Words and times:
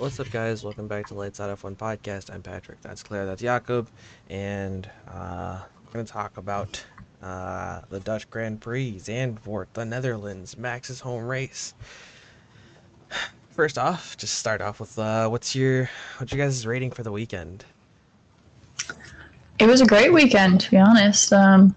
what's 0.00 0.20
up, 0.20 0.30
guys? 0.30 0.62
Welcome 0.62 0.86
back 0.86 1.08
to 1.08 1.14
Lights 1.14 1.40
Out 1.40 1.58
F1 1.58 1.76
podcast. 1.76 2.32
I'm 2.32 2.40
Patrick. 2.40 2.80
That's 2.82 3.02
Claire. 3.02 3.26
That's 3.26 3.42
Jakob, 3.42 3.88
and 4.30 4.88
uh, 5.08 5.60
we're 5.84 5.92
gonna 5.92 6.04
talk 6.04 6.36
about 6.36 6.80
uh, 7.20 7.80
the 7.90 7.98
Dutch 8.00 8.30
Grand 8.30 8.60
Prix, 8.60 8.94
Zandvoort, 8.98 9.66
the 9.72 9.84
Netherlands, 9.84 10.56
Max's 10.56 11.00
home 11.00 11.24
race. 11.24 11.74
First 13.50 13.76
off, 13.76 14.16
just 14.16 14.34
start 14.34 14.60
off 14.60 14.78
with 14.78 14.96
uh, 15.00 15.28
what's 15.28 15.56
your 15.56 15.90
what's 16.18 16.32
your 16.32 16.46
guys' 16.46 16.64
rating 16.64 16.92
for 16.92 17.02
the 17.02 17.10
weekend? 17.10 17.64
It 19.58 19.66
was 19.66 19.80
a 19.80 19.86
great 19.86 20.12
weekend, 20.12 20.60
to 20.60 20.70
be 20.70 20.76
honest. 20.76 21.32
Um, 21.32 21.74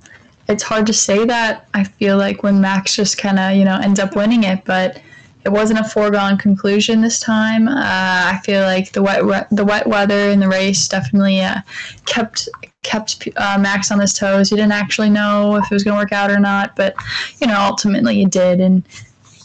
it's 0.47 0.61
hard 0.61 0.85
to 0.85 0.93
say 0.93 1.25
that. 1.25 1.67
I 1.73 1.83
feel 1.83 2.17
like 2.17 2.43
when 2.43 2.61
Max 2.61 2.95
just 2.95 3.17
kind 3.17 3.39
of, 3.39 3.55
you 3.55 3.65
know, 3.65 3.79
ends 3.81 3.99
up 3.99 4.15
winning 4.15 4.43
it, 4.43 4.63
but 4.63 5.01
it 5.43 5.49
wasn't 5.49 5.79
a 5.79 5.83
foregone 5.83 6.37
conclusion 6.37 7.01
this 7.01 7.19
time. 7.19 7.67
Uh, 7.67 7.73
I 7.75 8.39
feel 8.43 8.61
like 8.61 8.91
the 8.91 9.01
wet 9.01 9.47
the 9.51 9.65
wet 9.65 9.87
weather 9.87 10.29
in 10.29 10.39
the 10.39 10.47
race 10.47 10.87
definitely 10.87 11.41
uh, 11.41 11.61
kept 12.05 12.47
kept 12.83 13.27
uh, 13.37 13.57
Max 13.59 13.91
on 13.91 13.99
his 13.99 14.13
toes. 14.13 14.49
He 14.49 14.55
didn't 14.55 14.71
actually 14.71 15.09
know 15.09 15.55
if 15.55 15.65
it 15.65 15.73
was 15.73 15.83
going 15.83 15.95
to 15.95 16.01
work 16.01 16.11
out 16.11 16.31
or 16.31 16.39
not, 16.39 16.75
but 16.75 16.95
you 17.39 17.47
know, 17.47 17.59
ultimately 17.59 18.21
it 18.21 18.31
did, 18.31 18.59
and 18.59 18.83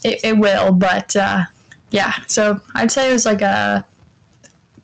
it, 0.03 0.23
it 0.23 0.37
will. 0.37 0.71
But 0.71 1.15
uh, 1.15 1.45
yeah, 1.91 2.13
so 2.27 2.59
I'd 2.75 2.91
say 2.91 3.09
it 3.09 3.13
was 3.13 3.25
like 3.25 3.41
a 3.41 3.85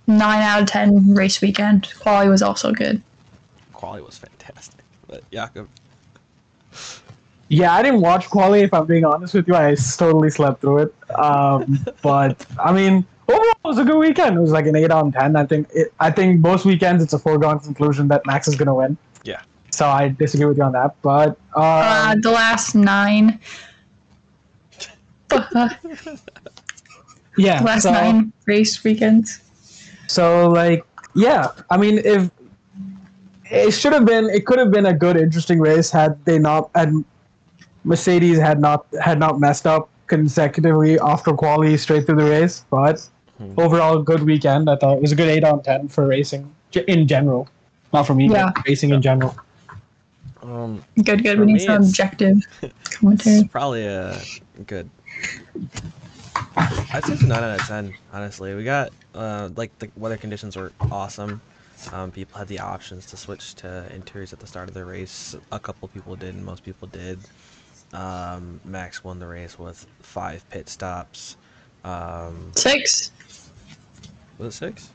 nine 0.07 0.41
out 0.41 0.61
of 0.61 0.67
ten 0.67 1.13
race 1.13 1.41
weekend. 1.41 1.93
Quali 1.99 2.27
was 2.27 2.41
also 2.41 2.71
good. 2.71 3.01
Quali 3.73 4.01
was 4.01 4.17
fantastic, 4.17 4.83
but 5.07 5.29
Jakob. 5.31 5.67
Yeah, 5.71 6.77
I 7.61 7.83
didn't 7.83 8.01
watch 8.01 8.29
quali. 8.29 8.61
If 8.61 8.73
I'm 8.73 8.85
being 8.85 9.05
honest 9.05 9.33
with 9.33 9.47
you, 9.47 9.55
I 9.55 9.75
totally 9.75 10.29
slept 10.29 10.61
through 10.61 10.79
it. 10.79 10.95
Um, 11.15 11.85
but 12.01 12.45
I 12.59 12.71
mean, 12.71 13.05
overall, 13.27 13.51
it 13.51 13.67
was 13.67 13.77
a 13.77 13.83
good 13.83 13.97
weekend. 13.97 14.37
It 14.37 14.41
was 14.41 14.51
like 14.51 14.65
an 14.65 14.75
eight 14.75 14.91
out 14.91 15.07
of 15.07 15.13
ten. 15.13 15.35
I 15.35 15.45
think. 15.45 15.67
It, 15.73 15.93
I 15.99 16.09
think 16.11 16.39
most 16.39 16.65
weekends 16.65 17.03
it's 17.03 17.13
a 17.13 17.19
foregone 17.19 17.59
conclusion 17.59 18.07
that 18.07 18.25
Max 18.25 18.47
is 18.47 18.55
gonna 18.55 18.73
win. 18.73 18.97
Yeah. 19.23 19.41
So 19.71 19.87
I 19.87 20.09
disagree 20.09 20.45
with 20.45 20.57
you 20.57 20.63
on 20.63 20.71
that. 20.73 20.95
But 21.01 21.37
uh, 21.55 21.61
Uh, 21.61 22.15
the 22.21 22.31
last 22.31 22.75
nine. 22.75 23.39
yeah, 27.37 27.61
last 27.61 27.83
so, 27.83 27.91
nine 27.91 28.31
race 28.45 28.83
weekends. 28.83 29.41
So 30.07 30.47
like, 30.49 30.85
yeah, 31.15 31.47
I 31.69 31.77
mean, 31.77 31.99
if 31.99 32.29
it 33.49 33.71
should 33.71 33.93
have 33.93 34.05
been, 34.05 34.29
it 34.29 34.45
could 34.45 34.59
have 34.59 34.71
been 34.71 34.85
a 34.85 34.93
good, 34.93 35.17
interesting 35.17 35.59
race 35.59 35.89
had 35.89 36.23
they 36.25 36.37
not 36.37 36.69
had 36.75 36.93
Mercedes 37.83 38.37
had 38.39 38.59
not 38.59 38.85
had 39.01 39.19
not 39.19 39.39
messed 39.39 39.67
up 39.67 39.89
consecutively 40.07 40.99
after 40.99 41.33
quali 41.33 41.77
straight 41.77 42.05
through 42.05 42.17
the 42.17 42.29
race. 42.29 42.65
But 42.69 43.07
Hmm. 43.37 43.53
overall, 43.57 44.01
good 44.01 44.23
weekend. 44.23 44.69
I 44.69 44.75
thought 44.75 44.97
it 44.97 45.01
was 45.01 45.11
a 45.11 45.15
good 45.15 45.27
eight 45.27 45.43
out 45.43 45.59
of 45.59 45.63
ten 45.63 45.87
for 45.87 46.05
racing 46.07 46.47
in 46.87 47.07
general, 47.07 47.47
not 47.91 48.05
for 48.05 48.13
me, 48.13 48.29
Yeah. 48.29 48.51
but 48.53 48.63
racing 48.67 48.91
in 48.91 49.01
general. 49.01 49.35
Um, 50.43 50.83
Good, 51.03 51.23
good. 51.23 51.39
We 51.39 51.45
need 51.47 51.59
some 51.61 51.83
objective 51.83 52.37
commentary. 52.91 53.37
it's 53.37 53.47
probably 53.47 53.85
a 53.87 54.17
good. 54.67 54.89
I'd 56.57 57.03
say 57.05 57.13
it's 57.13 57.23
a 57.23 57.27
nine 57.27 57.43
out 57.43 57.59
of 57.59 57.65
ten. 57.67 57.93
Honestly, 58.11 58.53
we 58.53 58.63
got 58.63 58.91
uh, 59.15 59.49
like 59.55 59.71
the 59.79 59.89
weather 59.97 60.17
conditions 60.17 60.55
were 60.55 60.71
awesome. 60.91 61.41
Um, 61.91 62.11
people 62.11 62.37
had 62.37 62.47
the 62.47 62.59
options 62.59 63.05
to 63.07 63.17
switch 63.17 63.55
to 63.55 63.85
interiors 63.93 64.31
at 64.31 64.39
the 64.39 64.47
start 64.47 64.67
of 64.69 64.73
the 64.75 64.85
race. 64.85 65.35
A 65.51 65.59
couple 65.59 65.87
people 65.87 66.15
did, 66.15 66.35
and 66.35 66.45
most 66.45 66.63
people 66.63 66.87
did. 66.87 67.19
Um, 67.93 68.59
Max 68.65 69.03
won 69.03 69.19
the 69.19 69.27
race 69.27 69.57
with 69.59 69.85
five 70.01 70.47
pit 70.49 70.67
stops. 70.67 71.37
Um, 71.83 72.51
Six. 72.55 73.11
was 74.37 74.55
it 74.55 74.57
six? 74.57 74.89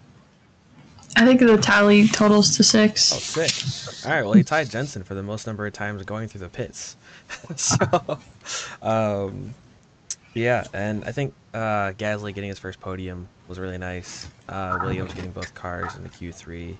I 1.16 1.24
think 1.24 1.40
the 1.40 1.56
tally 1.56 2.08
totals 2.08 2.56
to 2.56 2.64
six. 2.64 3.12
Oh, 3.12 3.18
six. 3.18 4.04
All 4.04 4.12
right. 4.12 4.22
Well, 4.22 4.34
he 4.34 4.42
tied 4.42 4.70
Jensen 4.70 5.02
for 5.02 5.14
the 5.14 5.22
most 5.22 5.46
number 5.46 5.66
of 5.66 5.72
times 5.72 6.02
going 6.04 6.28
through 6.28 6.40
the 6.40 6.48
pits. 6.48 6.96
so, 7.56 8.18
um, 8.82 9.54
yeah, 10.34 10.64
and 10.72 11.04
I 11.04 11.12
think 11.12 11.34
uh, 11.54 11.92
Gasly 11.92 12.34
getting 12.34 12.48
his 12.48 12.58
first 12.58 12.80
podium 12.80 13.28
was 13.48 13.58
really 13.58 13.78
nice. 13.78 14.28
Uh, 14.48 14.78
Williams 14.82 15.14
getting 15.14 15.32
both 15.32 15.54
cars 15.54 15.94
in 15.96 16.02
the 16.02 16.08
Q3. 16.08 16.76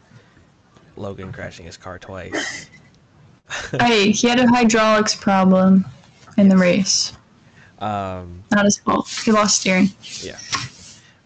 Logan 0.97 1.33
crashing 1.33 1.65
his 1.65 1.77
car 1.77 1.99
twice. 1.99 2.69
Hey, 3.81 4.11
he 4.11 4.29
had 4.29 4.41
a 4.41 4.47
hydraulics 4.49 5.15
problem 5.15 5.85
in 6.37 6.49
the 6.49 6.57
race. 6.57 7.13
Um, 7.81 8.43
Not 8.51 8.65
his 8.65 8.79
fault. 8.79 9.09
He 9.25 9.31
lost 9.33 9.61
steering. 9.61 9.89
yeah. 10.21 10.39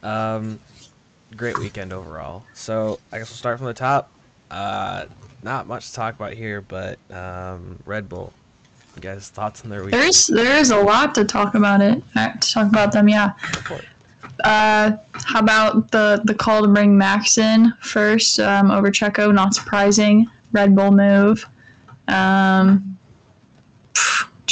Um, 0.02 0.58
great 1.36 1.58
weekend 1.58 1.92
overall. 1.92 2.44
So 2.54 2.98
I 3.12 3.18
guess 3.18 3.30
we'll 3.30 3.36
start 3.36 3.58
from 3.58 3.66
the 3.68 3.74
top. 3.74 4.10
Uh, 4.50 5.06
not 5.42 5.66
much 5.66 5.88
to 5.88 5.94
talk 5.94 6.14
about 6.14 6.34
here, 6.34 6.60
but 6.60 6.98
um, 7.10 7.78
Red 7.86 8.08
Bull. 8.08 8.32
You 8.96 9.00
guys' 9.00 9.30
thoughts 9.30 9.64
on 9.64 9.70
their 9.70 9.82
weekend? 9.84 10.02
There's 10.02 10.26
there's 10.26 10.70
a 10.70 10.76
lot 10.76 11.14
to 11.14 11.24
talk 11.24 11.54
about 11.54 11.80
it. 11.80 12.02
uh, 12.14 12.32
To 12.32 12.50
talk 12.52 12.68
about 12.68 12.92
them, 12.92 13.08
yeah. 13.08 13.32
Go 13.52 13.60
for 13.60 13.74
it. 13.76 13.84
Uh, 14.44 14.96
how 15.14 15.40
about 15.40 15.90
the 15.90 16.20
the 16.24 16.34
call 16.34 16.60
to 16.62 16.68
bring 16.68 16.96
Max 16.98 17.38
in 17.38 17.72
first 17.80 18.38
um, 18.40 18.70
over 18.70 18.88
Checo? 18.90 19.32
Not 19.32 19.54
surprising. 19.54 20.28
Red 20.52 20.76
Bull 20.76 20.90
move. 20.92 21.48
Um, 22.08 22.91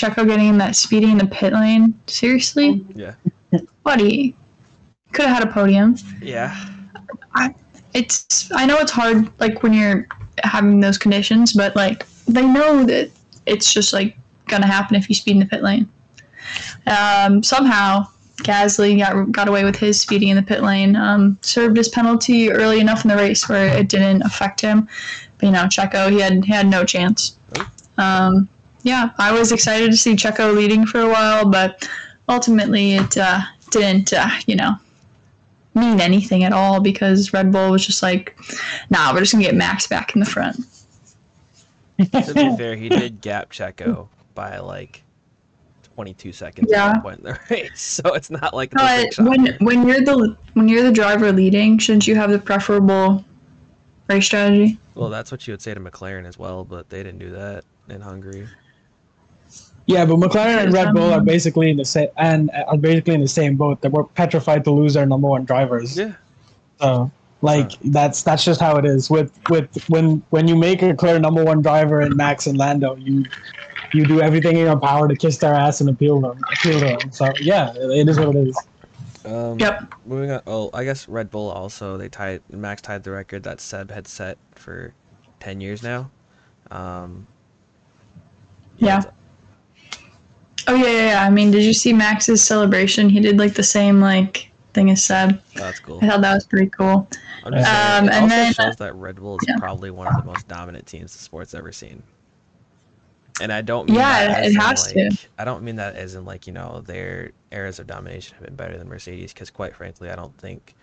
Checo 0.00 0.26
getting 0.26 0.48
in 0.48 0.58
that 0.58 0.76
speeding 0.76 1.10
in 1.10 1.18
the 1.18 1.26
pit 1.26 1.52
lane. 1.52 1.94
Seriously, 2.06 2.84
Yeah. 2.94 3.12
buddy, 3.84 4.34
could 5.12 5.26
have 5.26 5.38
had 5.40 5.48
a 5.48 5.52
podium. 5.52 5.96
Yeah. 6.22 6.56
It's 7.92 8.50
I 8.54 8.66
know 8.66 8.76
it's 8.78 8.92
hard 8.92 9.28
like 9.40 9.62
when 9.64 9.72
you're 9.72 10.06
having 10.44 10.78
those 10.80 10.96
conditions, 10.96 11.52
but 11.52 11.74
like 11.74 12.06
they 12.28 12.46
know 12.46 12.84
that 12.84 13.10
it's 13.46 13.72
just 13.72 13.92
like 13.92 14.16
gonna 14.46 14.66
happen 14.66 14.94
if 14.96 15.08
you 15.08 15.14
speed 15.14 15.32
in 15.32 15.40
the 15.40 15.46
pit 15.46 15.62
lane. 15.62 15.88
Um, 16.86 17.42
somehow 17.42 18.06
Gasly 18.44 18.96
got 18.98 19.32
got 19.32 19.48
away 19.48 19.64
with 19.64 19.74
his 19.76 20.00
speeding 20.00 20.28
in 20.28 20.36
the 20.36 20.42
pit 20.42 20.62
lane. 20.62 20.94
Um, 20.94 21.36
served 21.42 21.76
his 21.76 21.88
penalty 21.88 22.50
early 22.52 22.78
enough 22.80 23.04
in 23.04 23.08
the 23.10 23.16
race 23.16 23.48
where 23.48 23.76
it 23.76 23.88
didn't 23.88 24.22
affect 24.22 24.60
him. 24.60 24.88
But 25.38 25.46
you 25.46 25.52
know, 25.52 25.64
Checo 25.64 26.10
he 26.10 26.20
had 26.20 26.44
he 26.44 26.52
had 26.52 26.68
no 26.68 26.84
chance. 26.84 27.36
Um, 27.98 28.48
yeah, 28.82 29.10
I 29.18 29.32
was 29.32 29.52
excited 29.52 29.90
to 29.90 29.96
see 29.96 30.14
Checo 30.14 30.54
leading 30.54 30.86
for 30.86 31.00
a 31.00 31.08
while, 31.08 31.44
but 31.48 31.88
ultimately 32.28 32.94
it 32.94 33.16
uh, 33.18 33.40
didn't. 33.70 34.12
Uh, 34.12 34.28
you 34.46 34.56
know, 34.56 34.74
mean 35.74 36.00
anything 36.00 36.44
at 36.44 36.52
all 36.52 36.80
because 36.80 37.32
Red 37.32 37.52
Bull 37.52 37.70
was 37.70 37.86
just 37.86 38.02
like, 38.02 38.36
nah, 38.90 39.12
we're 39.12 39.20
just 39.20 39.32
gonna 39.32 39.44
get 39.44 39.54
Max 39.54 39.86
back 39.86 40.14
in 40.14 40.20
the 40.20 40.26
front. 40.26 40.56
to 41.98 42.34
be 42.34 42.56
fair, 42.56 42.76
he 42.76 42.88
did 42.88 43.20
gap 43.20 43.50
Checo 43.50 44.08
by 44.34 44.58
like 44.58 45.02
22 45.94 46.32
seconds 46.32 46.68
Yeah. 46.70 46.86
at 46.86 46.92
one 46.94 47.02
point 47.02 47.18
in 47.18 47.24
the 47.26 47.38
race, 47.50 47.80
so 47.80 48.14
it's 48.14 48.30
not 48.30 48.54
like 48.54 48.72
it's 48.74 49.18
a 49.18 49.22
big 49.22 49.28
But 49.28 49.28
when 49.28 49.56
when 49.60 49.86
you're 49.88 50.00
the 50.00 50.36
when 50.54 50.68
you're 50.68 50.82
the 50.82 50.92
driver 50.92 51.30
leading, 51.32 51.78
shouldn't 51.78 52.06
you 52.06 52.14
have 52.16 52.30
the 52.30 52.38
preferable 52.38 53.24
race 54.08 54.24
strategy? 54.24 54.78
Well, 54.94 55.08
that's 55.10 55.30
what 55.30 55.46
you 55.46 55.52
would 55.52 55.62
say 55.62 55.72
to 55.74 55.80
McLaren 55.80 56.26
as 56.26 56.38
well, 56.38 56.64
but 56.64 56.88
they 56.90 57.02
didn't 57.02 57.18
do 57.20 57.30
that 57.30 57.64
in 57.88 58.00
Hungary. 58.00 58.48
Yeah, 59.90 60.04
but 60.04 60.16
McLaren 60.16 60.64
and 60.64 60.72
Red 60.72 60.94
Bull 60.94 61.12
are 61.12 61.20
basically 61.20 61.70
in 61.70 61.76
the 61.76 61.84
same 61.84 62.08
and 62.16 62.50
are 62.68 62.76
basically 62.76 63.14
in 63.14 63.20
the 63.20 63.28
same 63.28 63.56
boat. 63.56 63.80
They 63.80 63.88
were 63.88 64.04
petrified 64.04 64.64
to 64.64 64.70
lose 64.70 64.94
their 64.94 65.04
number 65.04 65.28
one 65.28 65.44
drivers. 65.44 65.96
Yeah. 65.96 66.14
So 66.80 67.10
like 67.42 67.72
that's 67.84 68.22
that's 68.22 68.44
just 68.44 68.60
how 68.60 68.76
it 68.76 68.84
is. 68.84 69.10
With 69.10 69.32
with 69.48 69.68
when 69.88 70.22
when 70.30 70.46
you 70.46 70.56
make 70.56 70.82
a 70.82 70.94
clear 70.94 71.18
number 71.18 71.44
one 71.44 71.60
driver 71.60 72.02
in 72.02 72.16
Max 72.16 72.46
and 72.46 72.56
Lando, 72.56 72.94
you 72.96 73.24
you 73.92 74.06
do 74.06 74.20
everything 74.20 74.56
in 74.56 74.66
your 74.66 74.78
power 74.78 75.08
to 75.08 75.16
kiss 75.16 75.38
their 75.38 75.54
ass 75.54 75.80
and 75.80 75.90
appeal 75.90 76.20
them 76.20 76.40
appeal 76.52 76.78
to 76.78 76.84
them. 76.86 77.12
So 77.12 77.32
yeah, 77.40 77.72
it 77.74 78.08
is 78.08 78.18
what 78.18 78.36
it 78.36 78.48
is. 78.48 78.58
Um, 79.24 79.58
Yep. 79.58 79.94
Moving 80.06 80.30
on. 80.30 80.40
Oh, 80.46 80.70
I 80.72 80.84
guess 80.84 81.08
Red 81.08 81.30
Bull 81.30 81.50
also 81.50 81.96
they 81.96 82.08
tied 82.08 82.42
Max 82.50 82.80
tied 82.80 83.02
the 83.02 83.10
record 83.10 83.42
that 83.42 83.60
Seb 83.60 83.90
had 83.90 84.06
set 84.06 84.38
for 84.54 84.94
10 85.40 85.60
years 85.60 85.82
now. 85.82 86.10
Um, 86.70 87.26
Yeah. 88.78 89.02
Oh 90.66 90.74
yeah, 90.74 90.86
yeah, 90.86 91.06
yeah. 91.06 91.24
I 91.24 91.30
mean, 91.30 91.50
did 91.50 91.62
you 91.64 91.72
see 91.72 91.92
Max's 91.92 92.42
celebration? 92.42 93.08
He 93.08 93.20
did 93.20 93.38
like 93.38 93.54
the 93.54 93.62
same 93.62 94.00
like 94.00 94.50
thing 94.74 94.90
as 94.90 95.04
Seb. 95.04 95.32
Oh, 95.56 95.60
that's 95.60 95.80
cool. 95.80 95.98
I 96.02 96.08
thought 96.08 96.20
that 96.20 96.34
was 96.34 96.46
pretty 96.46 96.70
cool. 96.70 97.08
I'm 97.44 97.52
saying, 97.52 97.64
Um, 97.64 98.04
it 98.08 98.12
and 98.14 98.24
also 98.24 98.28
then- 98.28 98.52
shows 98.54 98.76
that 98.76 98.94
Red 98.94 99.16
Bull 99.16 99.36
is 99.36 99.48
yeah. 99.48 99.56
probably 99.58 99.90
one 99.90 100.06
of 100.06 100.16
the 100.16 100.24
most 100.24 100.46
dominant 100.46 100.86
teams 100.86 101.12
the 101.12 101.18
sport's 101.18 101.54
ever 101.54 101.72
seen. 101.72 102.02
And 103.40 103.50
I 103.52 103.62
don't 103.62 103.86
mean 103.88 103.96
Yeah, 103.96 104.22
it- 104.22 104.30
as 104.30 104.46
it 104.46 104.54
in, 104.54 104.60
has 104.60 104.92
to. 104.92 105.28
I 105.38 105.44
don't 105.44 105.62
mean 105.62 105.76
that 105.76 105.96
as 105.96 106.14
in 106.14 106.24
like 106.24 106.46
you 106.46 106.52
know 106.52 106.82
their 106.86 107.32
eras 107.50 107.78
of 107.78 107.86
domination 107.86 108.36
have 108.36 108.44
been 108.44 108.54
better 108.56 108.76
than 108.76 108.88
Mercedes 108.88 109.32
because 109.32 109.50
quite 109.50 109.74
frankly 109.74 110.10
I 110.10 110.16
don't 110.16 110.36
think 110.38 110.74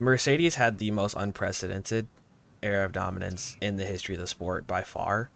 Mercedes 0.00 0.54
had 0.56 0.76
the 0.78 0.90
most 0.90 1.14
unprecedented 1.16 2.06
era 2.62 2.84
of 2.84 2.92
dominance 2.92 3.56
in 3.60 3.76
the 3.76 3.84
history 3.84 4.14
of 4.16 4.20
the 4.20 4.26
sport 4.26 4.66
by 4.66 4.82
far. 4.82 5.30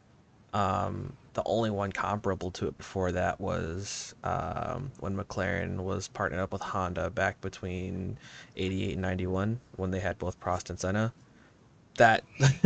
Um, 0.53 1.13
the 1.35 1.43
only 1.45 1.71
one 1.71 1.93
comparable 1.93 2.51
to 2.53 2.69
it 2.69 2.79
before 2.79 3.13
that 3.13 3.41
was 3.41 4.15
um, 4.25 4.91
when 5.01 5.17
McLaren 5.17 5.77
was 5.77 6.09
partnered 6.09 6.41
up 6.41 6.53
with 6.53 6.63
Honda 6.63 7.11
back 7.11 7.41
between 7.41 8.19
88 8.57 8.93
and 8.93 9.03
91 9.03 9.61
when 9.77 9.91
they 9.91 10.01
had 10.01 10.19
both 10.19 10.41
Prost 10.41 10.71
and 10.71 10.79
Senna. 10.79 11.13
That 11.97 12.25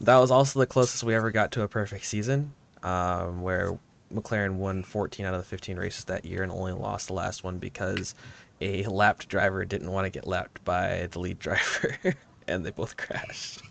that 0.00 0.18
was 0.18 0.30
also 0.30 0.60
the 0.60 0.66
closest 0.66 1.04
we 1.04 1.14
ever 1.14 1.30
got 1.30 1.52
to 1.52 1.62
a 1.62 1.68
perfect 1.68 2.04
season, 2.04 2.52
um, 2.82 3.42
where 3.42 3.78
McLaren 4.12 4.54
won 4.56 4.82
14 4.82 5.26
out 5.26 5.34
of 5.34 5.40
the 5.40 5.46
15 5.46 5.76
races 5.76 6.04
that 6.04 6.24
year 6.24 6.42
and 6.42 6.52
only 6.52 6.72
lost 6.72 7.08
the 7.08 7.14
last 7.14 7.44
one 7.44 7.58
because 7.58 8.14
a 8.60 8.84
lapped 8.84 9.28
driver 9.28 9.64
didn't 9.64 9.90
want 9.90 10.04
to 10.04 10.10
get 10.10 10.26
lapped 10.26 10.64
by 10.64 11.08
the 11.10 11.18
lead 11.18 11.38
driver, 11.40 11.96
and 12.46 12.64
they 12.64 12.70
both 12.70 12.96
crashed. 12.96 13.62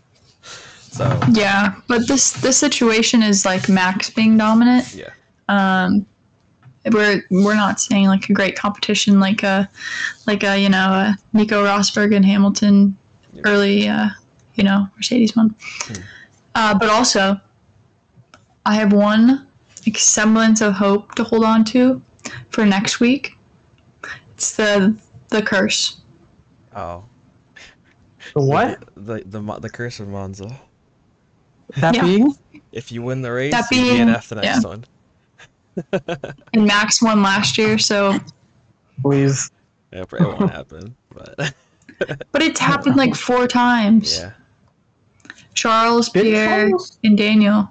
So 0.94 1.20
Yeah, 1.32 1.74
but 1.88 2.06
this 2.06 2.32
this 2.32 2.56
situation 2.56 3.20
is 3.22 3.44
like 3.44 3.68
Max 3.68 4.10
being 4.10 4.38
dominant. 4.38 4.94
yeah, 4.94 5.10
Um, 5.48 6.06
we're 6.92 7.24
we're 7.30 7.56
not 7.56 7.80
seeing 7.80 8.06
like 8.06 8.28
a 8.30 8.32
great 8.32 8.54
competition 8.56 9.18
like 9.18 9.42
a 9.42 9.68
like 10.28 10.44
a 10.44 10.56
you 10.56 10.68
know 10.68 10.92
a 10.92 11.18
Nico 11.32 11.64
Rosberg 11.64 12.14
and 12.14 12.24
Hamilton 12.24 12.96
Yeah. 13.32 13.42
early 13.44 13.88
uh, 13.88 14.10
you 14.54 14.62
know 14.62 14.86
Mercedes 14.96 15.34
one. 15.34 15.50
Hmm. 15.86 15.94
Uh, 16.54 16.78
but 16.78 16.88
also, 16.88 17.40
I 18.64 18.74
have 18.76 18.92
one 18.92 19.48
like, 19.84 19.98
semblance 19.98 20.60
of 20.60 20.74
hope 20.74 21.16
to 21.16 21.24
hold 21.24 21.42
on 21.44 21.64
to 21.74 22.00
for 22.50 22.64
next 22.64 23.00
week. 23.00 23.36
It's 24.36 24.54
the 24.54 24.94
the 25.30 25.42
curse. 25.42 26.00
oh, 26.76 27.02
The 28.34 28.40
what? 28.42 28.78
The 28.94 29.24
the 29.26 29.40
Mo- 29.42 29.58
the 29.58 29.70
curse 29.70 29.98
of 29.98 30.06
Monza. 30.08 30.54
That 31.76 31.94
Yeah. 31.96 32.02
being? 32.02 32.34
If 32.72 32.90
you 32.92 33.02
win 33.02 33.22
the 33.22 33.32
race, 33.32 33.52
That 33.52 33.70
you 33.70 33.82
DNF 33.84 34.28
the 34.28 34.34
next 34.36 34.62
yeah. 34.64 34.68
one. 34.68 34.84
And 36.54 36.66
Max 36.66 37.02
won 37.02 37.22
last 37.22 37.58
year, 37.58 37.78
so 37.78 38.18
Please. 39.02 39.50
Yeah, 39.92 40.02
it 40.02 40.08
probably 40.08 40.26
won't 40.28 40.50
happen, 40.52 40.94
but 41.12 41.54
but 42.32 42.42
it's 42.42 42.60
happened 42.60 42.96
like 42.96 43.14
four 43.14 43.46
times. 43.48 44.18
yeah. 44.18 44.32
Charles, 45.54 46.08
Did 46.10 46.24
Pierre, 46.24 46.68
Charles? 46.70 46.98
and 47.04 47.16
Daniel. 47.18 47.70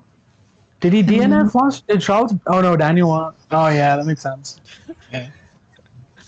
Did 0.80 0.94
he 0.94 1.02
DNF 1.04 1.54
last? 1.56 1.88
Did 1.88 2.02
Charles? 2.02 2.34
Oh 2.48 2.62
no, 2.62 2.76
Daniel 2.76 3.10
won. 3.10 3.34
Oh 3.52 3.68
yeah, 3.70 3.96
that 3.96 4.06
makes 4.06 4.22
sense. 4.22 4.60
To 5.12 5.30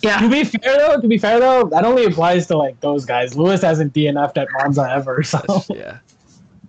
Yeah. 0.01 0.27
be 0.29 0.43
fair 0.43 0.77
though, 0.77 1.01
to 1.01 1.07
be 1.07 1.17
fair 1.17 1.39
though, 1.39 1.65
that 1.71 1.83
only 1.83 2.05
applies 2.05 2.47
to 2.47 2.57
like 2.57 2.79
those 2.79 3.05
guys. 3.05 3.35
Lewis 3.35 3.61
hasn't 3.61 3.93
DNF'd 3.93 4.37
at 4.37 4.47
Monza 4.53 4.89
ever, 4.89 5.23
so 5.23 5.37
That's- 5.39 5.69
yeah. 5.69 5.97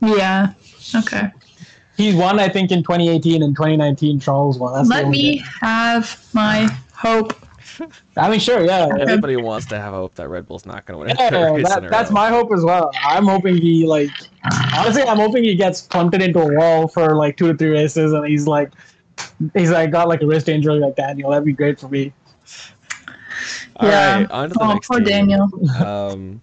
Yeah. 0.03 0.53
Okay. 0.95 1.31
he's 1.97 2.15
won. 2.15 2.39
I 2.39 2.49
think 2.49 2.71
in 2.71 2.83
2018 2.83 3.43
and 3.43 3.55
2019, 3.57 4.21
Charles 4.21 4.59
won. 4.59 4.75
That's 4.75 4.89
Let 4.89 5.09
me 5.09 5.39
thing. 5.39 5.47
have 5.61 6.27
my 6.33 6.69
hope. 6.95 7.33
I 8.17 8.31
mean, 8.31 8.41
sure, 8.41 8.65
yeah. 8.65 8.87
yeah. 8.89 9.03
Everybody 9.03 9.37
wants 9.37 9.67
to 9.67 9.79
have 9.79 9.93
hope 9.93 10.15
that 10.15 10.29
Red 10.29 10.47
Bull's 10.47 10.65
not 10.65 10.87
going 10.87 10.95
to 10.95 11.07
win 11.07 11.17
Yeah, 11.19 11.63
that, 11.63 11.91
that's 11.91 12.11
my 12.11 12.31
hope 12.31 12.53
as 12.53 12.65
well. 12.65 12.91
I'm 13.05 13.25
hoping 13.27 13.57
he 13.57 13.85
like 13.87 14.11
honestly, 14.75 15.03
I'm 15.03 15.19
hoping 15.19 15.45
he 15.45 15.55
gets 15.55 15.83
punted 15.83 16.23
into 16.23 16.41
a 16.41 16.55
wall 16.57 16.89
for 16.89 17.15
like 17.17 17.37
two 17.37 17.49
to 17.53 17.59
three 17.59 17.71
races, 17.71 18.13
and 18.13 18.25
he's 18.27 18.47
like, 18.47 18.71
he's 19.55 19.71
like 19.71 19.91
got 19.91 20.09
like 20.09 20.23
a 20.23 20.27
wrist 20.27 20.49
injury 20.49 20.79
like 20.79 20.97
Daniel. 20.97 21.31
That'd 21.31 21.45
be 21.45 21.53
great 21.53 21.79
for 21.81 21.89
me. 21.89 22.13
All 23.77 23.89
Yeah. 23.89 24.19
right, 24.21 24.31
on 24.31 24.49
to 24.49 24.55
the 24.55 24.65
Oh, 24.65 24.73
next 24.73 24.87
poor 24.89 24.99
team. 25.01 25.07
Daniel. 25.09 25.51
Um, 25.85 26.41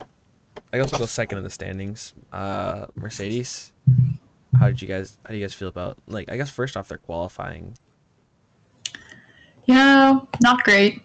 I 0.71 0.77
guess 0.77 0.91
we'll 0.91 0.99
go 0.99 1.05
second 1.05 1.39
in 1.39 1.43
the 1.43 1.49
standings. 1.49 2.13
Uh, 2.31 2.85
Mercedes. 2.95 3.71
How 4.59 4.67
did 4.67 4.81
you 4.81 4.87
guys? 4.87 5.17
How 5.23 5.31
do 5.31 5.37
you 5.37 5.43
guys 5.43 5.53
feel 5.53 5.67
about 5.67 5.97
like? 6.07 6.31
I 6.31 6.37
guess 6.37 6.49
first 6.49 6.77
off, 6.77 6.87
they're 6.87 6.97
qualifying. 6.97 7.75
Yeah, 9.65 10.19
not 10.41 10.63
great. 10.63 11.01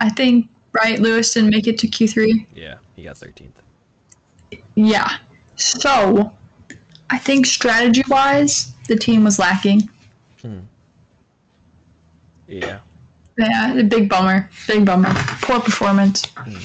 I 0.00 0.08
think 0.08 0.48
right 0.72 0.98
Lewis 0.98 1.32
didn't 1.32 1.50
make 1.50 1.66
it 1.66 1.78
to 1.78 1.88
Q3. 1.88 2.46
Yeah, 2.54 2.76
he 2.96 3.04
got 3.04 3.16
13th. 3.16 3.52
Yeah. 4.74 5.18
So 5.56 6.32
I 7.10 7.18
think 7.18 7.46
strategy 7.46 8.02
wise, 8.08 8.74
the 8.88 8.96
team 8.96 9.24
was 9.24 9.38
lacking. 9.38 9.88
Hmm. 10.40 10.60
Yeah. 12.48 12.80
Yeah, 13.38 13.78
a 13.78 13.84
big 13.84 14.08
bummer. 14.08 14.48
Big 14.66 14.84
bummer. 14.84 15.12
Poor 15.42 15.60
performance. 15.60 16.24
Hmm. 16.36 16.56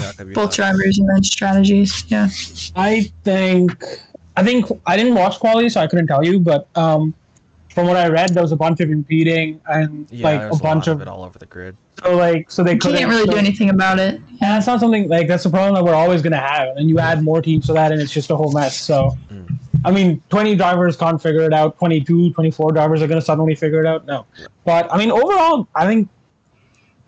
Jakob, 0.00 0.28
your 0.28 0.34
Both 0.34 0.56
drivers 0.56 0.98
and 0.98 1.08
then 1.08 1.22
strategies. 1.22 2.04
Yeah. 2.08 2.28
I 2.74 3.12
think 3.22 3.84
I 4.36 4.42
think 4.42 4.66
I 4.86 4.96
didn't 4.96 5.14
watch 5.14 5.38
quali, 5.38 5.68
so 5.68 5.80
I 5.80 5.86
couldn't 5.86 6.06
tell 6.08 6.24
you. 6.24 6.40
But 6.40 6.66
um, 6.76 7.14
from 7.72 7.86
what 7.86 7.96
I 7.96 8.08
read, 8.08 8.30
there 8.30 8.42
was 8.42 8.52
a 8.52 8.56
bunch 8.56 8.80
of 8.80 8.90
impeding 8.90 9.60
and 9.66 10.06
Yeah, 10.10 10.24
like 10.28 10.40
there's 10.40 10.60
a 10.60 10.62
bunch 10.62 10.86
lot 10.86 10.94
of 10.94 11.00
it 11.02 11.08
all 11.08 11.22
over 11.24 11.38
the 11.38 11.46
grid. 11.46 11.76
so 12.02 12.16
like 12.16 12.50
so 12.50 12.62
they 12.64 12.76
couldn't 12.76 12.98
can't 12.98 13.10
really 13.10 13.26
do 13.26 13.36
anything 13.36 13.70
about 13.70 13.98
it. 13.98 14.14
And 14.16 14.38
that's 14.40 14.66
not 14.66 14.80
something 14.80 15.08
like 15.08 15.28
that's 15.28 15.44
a 15.44 15.50
problem 15.50 15.74
that 15.74 15.84
we're 15.84 15.94
always 15.96 16.20
gonna 16.22 16.36
have. 16.36 16.76
And 16.76 16.88
you 16.88 16.98
add 16.98 17.22
more 17.22 17.40
teams 17.42 17.66
to 17.66 17.72
that, 17.74 17.92
and 17.92 18.00
it's 18.00 18.12
just 18.12 18.30
a 18.30 18.36
whole 18.36 18.52
mess. 18.52 18.76
So, 18.80 19.16
Mm. 19.30 19.58
I 19.86 19.90
mean, 19.90 20.22
20 20.30 20.56
drivers 20.56 20.96
can't 20.96 21.20
figure 21.22 21.42
it 21.42 21.52
out. 21.52 21.76
22, 21.78 22.32
24 22.32 22.72
drivers 22.72 23.02
are 23.02 23.06
gonna 23.06 23.20
suddenly 23.20 23.54
figure 23.54 23.80
it 23.84 23.86
out. 23.86 24.06
No, 24.06 24.24
but 24.64 24.92
I 24.92 24.96
mean, 24.96 25.10
overall, 25.10 25.68
I 25.74 25.86
think 25.86 26.08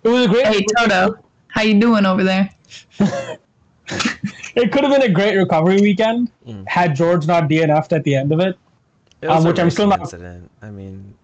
it 0.05 0.09
was 0.11 0.27
a 0.27 0.29
great. 0.29 0.47
Hey 0.47 0.65
Toto, 0.77 1.17
how 1.49 1.63
you 1.63 1.81
doing 1.81 2.05
over 2.07 2.23
there? 2.23 2.51
It 4.57 4.73
could 4.73 4.85
have 4.85 4.93
been 4.93 5.03
a 5.09 5.13
great 5.13 5.37
recovery 5.37 5.81
weekend 5.81 6.31
Mm. 6.47 6.67
had 6.67 6.97
George 6.97 7.27
not 7.27 7.49
DNF'd 7.49 7.93
at 7.93 8.03
the 8.05 8.15
end 8.17 8.33
of 8.33 8.41
it, 8.41 8.59
It 9.23 9.29
was 9.29 9.39
Um, 9.41 9.47
a 9.47 9.49
which 9.51 9.59
I'm 9.61 9.71
still 9.71 9.87
not- 9.87 10.01
Incident. 10.01 10.51
I 10.61 10.71
mean, 10.71 11.15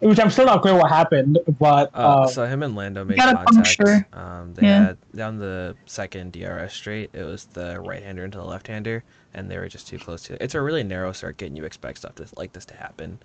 which 0.00 0.18
I'm 0.18 0.30
still 0.30 0.46
not 0.46 0.62
clear 0.62 0.74
what 0.74 0.90
happened. 0.90 1.38
But 1.60 1.90
uh, 1.94 1.98
uh, 2.22 2.26
so 2.26 2.44
him 2.46 2.62
and 2.64 2.74
Lando 2.74 3.04
made 3.04 3.18
contact. 3.18 3.46
puncture. 3.52 4.06
Um, 4.12 4.52
they 4.54 4.66
Yeah. 4.66 4.86
had 4.86 4.96
down 5.14 5.38
the 5.38 5.74
second 5.86 6.32
DRS 6.32 6.72
straight. 6.72 7.10
It 7.12 7.22
was 7.24 7.44
the 7.46 7.80
right-hander 7.80 8.24
into 8.24 8.38
the 8.38 8.44
left-hander, 8.44 9.04
and 9.34 9.48
they 9.50 9.58
were 9.58 9.68
just 9.68 9.86
too 9.86 9.98
close 9.98 10.22
to. 10.24 10.34
It. 10.34 10.42
It's 10.42 10.54
a 10.56 10.60
really 10.60 10.82
narrow 10.82 11.12
circuit, 11.12 11.46
and 11.46 11.56
you 11.56 11.64
expect 11.64 11.98
stuff 11.98 12.14
to, 12.16 12.26
like 12.36 12.52
this 12.52 12.64
to 12.66 12.74
happen. 12.74 13.18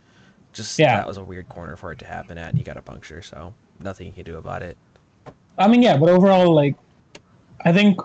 Just 0.54 0.78
Yeah. 0.78 0.98
that 0.98 1.08
was 1.08 1.18
a 1.18 1.24
weird 1.24 1.50
corner 1.50 1.76
for 1.76 1.92
it 1.92 2.00
to 2.00 2.06
happen 2.06 2.38
at, 2.38 2.50
and 2.50 2.58
he 2.58 2.64
got 2.64 2.78
a 2.78 2.82
puncture, 2.82 3.22
so 3.24 3.54
nothing 3.80 4.06
you 4.08 4.14
can 4.14 4.24
do 4.24 4.38
about 4.38 4.62
it. 4.62 4.78
I 5.58 5.68
mean, 5.68 5.82
yeah, 5.82 5.98
but 5.98 6.10
overall, 6.10 6.54
like, 6.54 6.76
I 7.64 7.72
think 7.74 8.00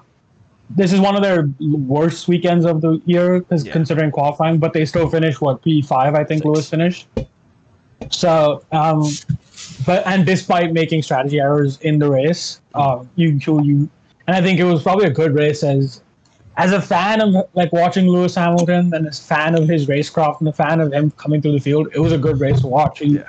this 0.76 0.93
is 0.93 1.00
one 1.00 1.17
of 1.17 1.22
their 1.22 1.49
worst 1.61 2.28
weekends 2.28 2.64
of 2.64 2.81
the 2.81 3.00
year, 3.06 3.40
'cause 3.43 3.67
Yeah. 3.67 3.72
considering 3.72 4.11
qualifying. 4.11 4.58
But 4.58 4.72
they 4.72 4.84
still 4.84 5.08
finished 5.08 5.41
what 5.41 5.62
P 5.62 5.82
five, 5.82 6.15
I 6.15 6.24
think 6.24 6.39
Six. 6.43 6.46
Lewis 6.46 6.69
finished. 6.70 7.06
So, 8.10 8.62
um, 8.72 9.08
but 9.84 10.06
and 10.06 10.24
despite 10.24 10.72
making 10.72 11.03
strategy 11.03 11.39
errors 11.41 11.79
in 11.82 11.98
the 11.98 12.08
race, 12.10 12.60
you 13.17 13.39
you 13.44 13.62
you, 13.62 13.89
and 14.27 14.36
I 14.36 14.41
think 14.41 14.58
it 14.60 14.65
was 14.65 14.82
probably 14.82 15.06
a 15.06 15.10
good 15.10 15.34
race 15.34 15.62
as. 15.62 16.00
As 16.56 16.72
a 16.72 16.81
fan 16.81 17.22
of 17.22 17.46
like 17.55 17.72
watching 17.72 18.06
Lewis 18.08 18.34
Hamilton 18.34 18.93
and 18.93 19.06
as 19.06 19.19
a 19.19 19.22
fan 19.22 19.55
of 19.55 19.67
his 19.67 19.86
racecraft 19.86 20.41
and 20.41 20.48
a 20.48 20.53
fan 20.53 20.81
of 20.81 20.93
him 20.93 21.10
coming 21.17 21.41
through 21.41 21.53
the 21.53 21.60
field, 21.60 21.89
it 21.94 22.00
was 22.00 22.12
a 22.12 22.19
good 22.19 22.39
race 22.39 22.60
to 22.60 22.67
watch. 22.67 22.98
He, 22.98 23.15
Yeah. 23.15 23.22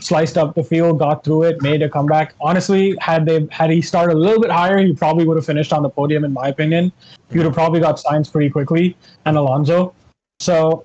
Sliced 0.00 0.38
up 0.38 0.54
the 0.54 0.64
field, 0.64 0.98
got 0.98 1.24
through 1.24 1.44
it, 1.44 1.62
made 1.62 1.82
a 1.82 1.88
comeback. 1.88 2.34
Honestly, 2.40 2.96
had 3.00 3.26
they 3.26 3.46
had 3.50 3.70
he 3.70 3.82
started 3.82 4.14
a 4.14 4.18
little 4.18 4.40
bit 4.40 4.50
higher, 4.50 4.78
he 4.78 4.92
probably 4.92 5.24
would 5.24 5.36
have 5.36 5.46
finished 5.46 5.72
on 5.72 5.82
the 5.82 5.90
podium, 5.90 6.24
in 6.24 6.32
my 6.32 6.48
opinion. 6.48 6.92
He 7.30 7.38
would 7.38 7.44
have 7.44 7.54
probably 7.54 7.80
got 7.80 7.96
Sainz 7.96 8.30
pretty 8.30 8.50
quickly 8.50 8.96
and 9.24 9.36
Alonso. 9.36 9.94
So, 10.40 10.84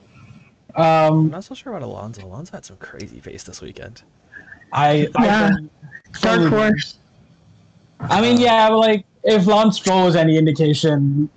um, 0.76 1.26
I'm 1.26 1.30
not 1.30 1.44
so 1.44 1.56
sure 1.56 1.74
about 1.74 1.86
Alonso. 1.86 2.26
Alonso 2.26 2.54
had 2.54 2.66
some 2.66 2.78
crazy 2.78 3.22
pace 3.22 3.44
this 3.44 3.62
weekend. 3.62 4.04
I, 4.72 5.08
Yeah. 5.20 5.52
I 5.56 5.68
Dark 6.20 6.50
horse. 6.50 6.98
I 8.00 8.22
mean, 8.22 8.40
yeah, 8.40 8.70
but 8.70 8.78
like 8.80 9.06
if 9.24 9.46
Lance 9.48 9.78
Stroll 9.78 10.06
was 10.06 10.16
any 10.16 10.38
indication, 10.38 11.30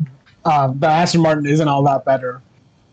um, 0.44 0.78
the 0.78 0.86
Aston 0.86 1.20
Martin 1.20 1.46
isn't 1.46 1.68
all 1.68 1.82
that 1.84 2.04
better. 2.04 2.42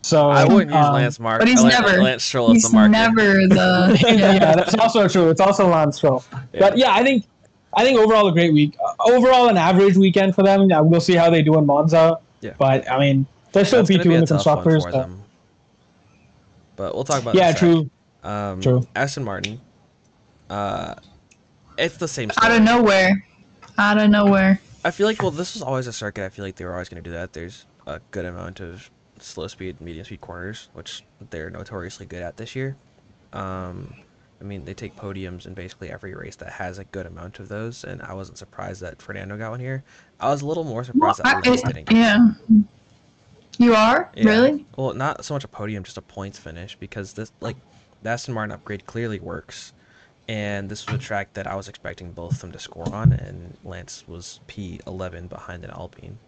So 0.04 0.30
I 0.30 0.44
wouldn't 0.44 0.70
use 0.72 0.86
um, 0.86 0.94
Lance 0.94 1.20
Mark. 1.20 1.40
but 1.40 1.48
he's 1.48 1.64
Lance, 1.64 1.80
never- 1.80 2.04
Lance 2.04 2.24
Stroll 2.24 2.50
as 2.52 2.54
He's 2.56 2.64
the 2.70 2.76
marker. 2.76 2.90
never 2.90 3.24
the. 3.48 3.98
yeah, 4.06 4.34
Yeah. 4.34 4.56
that's 4.56 4.76
also 4.76 5.08
true. 5.08 5.30
It's 5.30 5.40
also 5.42 5.68
Lance 5.68 5.96
Stroll. 5.98 6.24
Yeah. 6.32 6.60
But 6.60 6.78
yeah, 6.78 6.94
I 6.94 7.04
think 7.04 7.26
I 7.76 7.84
think 7.84 7.98
overall 7.98 8.28
a 8.28 8.32
great 8.34 8.54
week. 8.54 8.76
Uh, 8.86 8.94
overall, 9.12 9.48
an 9.48 9.58
average 9.58 9.96
weekend 9.98 10.36
for 10.36 10.44
them. 10.44 10.70
Yeah, 10.70 10.82
we'll 10.82 11.00
see 11.02 11.16
how 11.16 11.30
they 11.30 11.42
do 11.42 11.58
in 11.58 11.66
Monza. 11.66 12.20
Yeah. 12.42 12.52
But 12.60 12.90
I 12.92 13.00
mean, 13.00 13.26
they're 13.54 13.64
still 13.66 13.80
That's 13.80 13.88
P 13.90 13.94
gonna 13.96 14.04
two 14.04 14.10
be 14.10 14.16
in 14.16 14.24
a 14.24 14.26
the 14.26 14.34
constructors. 14.34 14.84
for 14.84 14.92
so- 14.92 14.98
them. 15.00 15.24
But 16.76 16.96
we'll 16.96 17.04
talk 17.04 17.22
about. 17.22 17.36
Yeah, 17.36 17.52
that 17.52 17.62
in 17.64 17.72
true. 17.74 17.90
Um, 18.30 18.62
True. 18.62 18.88
Aston 18.96 19.24
Martin. 19.24 19.60
Uh, 20.50 20.96
it's 21.78 21.98
the 21.98 22.08
same. 22.08 22.32
Out 22.42 22.52
of 22.52 22.62
nowhere. 22.62 23.26
Out 23.78 23.98
of 24.00 24.10
nowhere. 24.10 24.60
I 24.86 24.92
feel 24.92 25.08
like 25.08 25.22
well, 25.22 25.32
this 25.32 25.54
was 25.54 25.62
always 25.62 25.88
a 25.88 25.94
circuit. 25.94 26.26
I 26.26 26.30
feel 26.30 26.44
like 26.46 26.56
they 26.56 26.66
were 26.66 26.74
always 26.74 26.90
going 26.90 27.02
to 27.04 27.10
do 27.10 27.14
that. 27.16 27.34
There's 27.34 27.66
a 27.88 28.00
good 28.12 28.26
amount 28.26 28.60
of 28.60 28.90
slow 29.24 29.48
speed, 29.48 29.82
medium 29.82 30.06
speed 30.06 30.22
corners, 30.22 30.70
which 30.74 31.06
they're 31.30 31.50
notoriously 31.50 32.06
good 32.06 32.24
at 32.24 32.38
this 32.38 32.56
year. 32.56 32.78
Um, 33.34 33.98
I 34.42 34.46
mean, 34.46 34.66
they 34.66 34.74
take 34.74 34.96
podiums 34.96 35.46
in 35.46 35.54
basically 35.54 35.90
every 35.92 36.14
race 36.14 36.36
that 36.38 36.52
has 36.54 36.78
a 36.80 36.84
good 36.86 37.06
amount 37.06 37.40
of 37.40 37.48
those, 37.50 37.84
and 37.84 38.02
I 38.02 38.14
wasn't 38.14 38.38
surprised 38.38 38.82
that 38.82 39.02
Fernando 39.02 39.38
got 39.38 39.52
one 39.52 39.60
here. 39.60 39.84
I 40.20 40.30
was 40.30 40.42
a 40.42 40.46
little 40.48 40.64
more 40.66 40.84
surprised 40.84 41.20
Well, 41.20 41.34
that 41.34 41.46
Lewis 41.48 41.64
didn't. 41.64 41.90
yeah. 41.92 42.30
You 43.58 43.74
are 43.76 44.12
Yeah. 44.16 44.26
really? 44.26 44.68
Well, 44.78 44.94
not 44.94 45.26
so 45.26 45.34
much 45.34 45.44
a 45.44 45.48
podium, 45.48 45.84
just 45.84 45.98
a 45.98 46.02
points 46.02 46.40
finish, 46.40 46.76
because 46.76 47.14
this 47.14 47.32
like 47.42 47.58
the 48.02 48.10
Aston 48.10 48.34
Martin 48.34 48.52
upgrade 48.54 48.86
clearly 48.86 49.20
works, 49.20 49.74
and 50.28 50.70
this 50.70 50.88
was 50.88 50.96
a 50.96 51.00
track 51.00 51.34
that 51.34 51.48
I 51.48 51.56
was 51.56 51.68
expecting 51.70 52.14
both 52.14 52.36
of 52.36 52.42
them 52.42 52.52
to 52.54 52.60
score 52.60 52.94
on, 52.94 53.14
and 53.14 53.58
Lance 53.64 54.08
was 54.08 54.42
P11 54.48 55.30
behind 55.30 55.64
an 55.66 55.72
Alpine. 55.72 56.20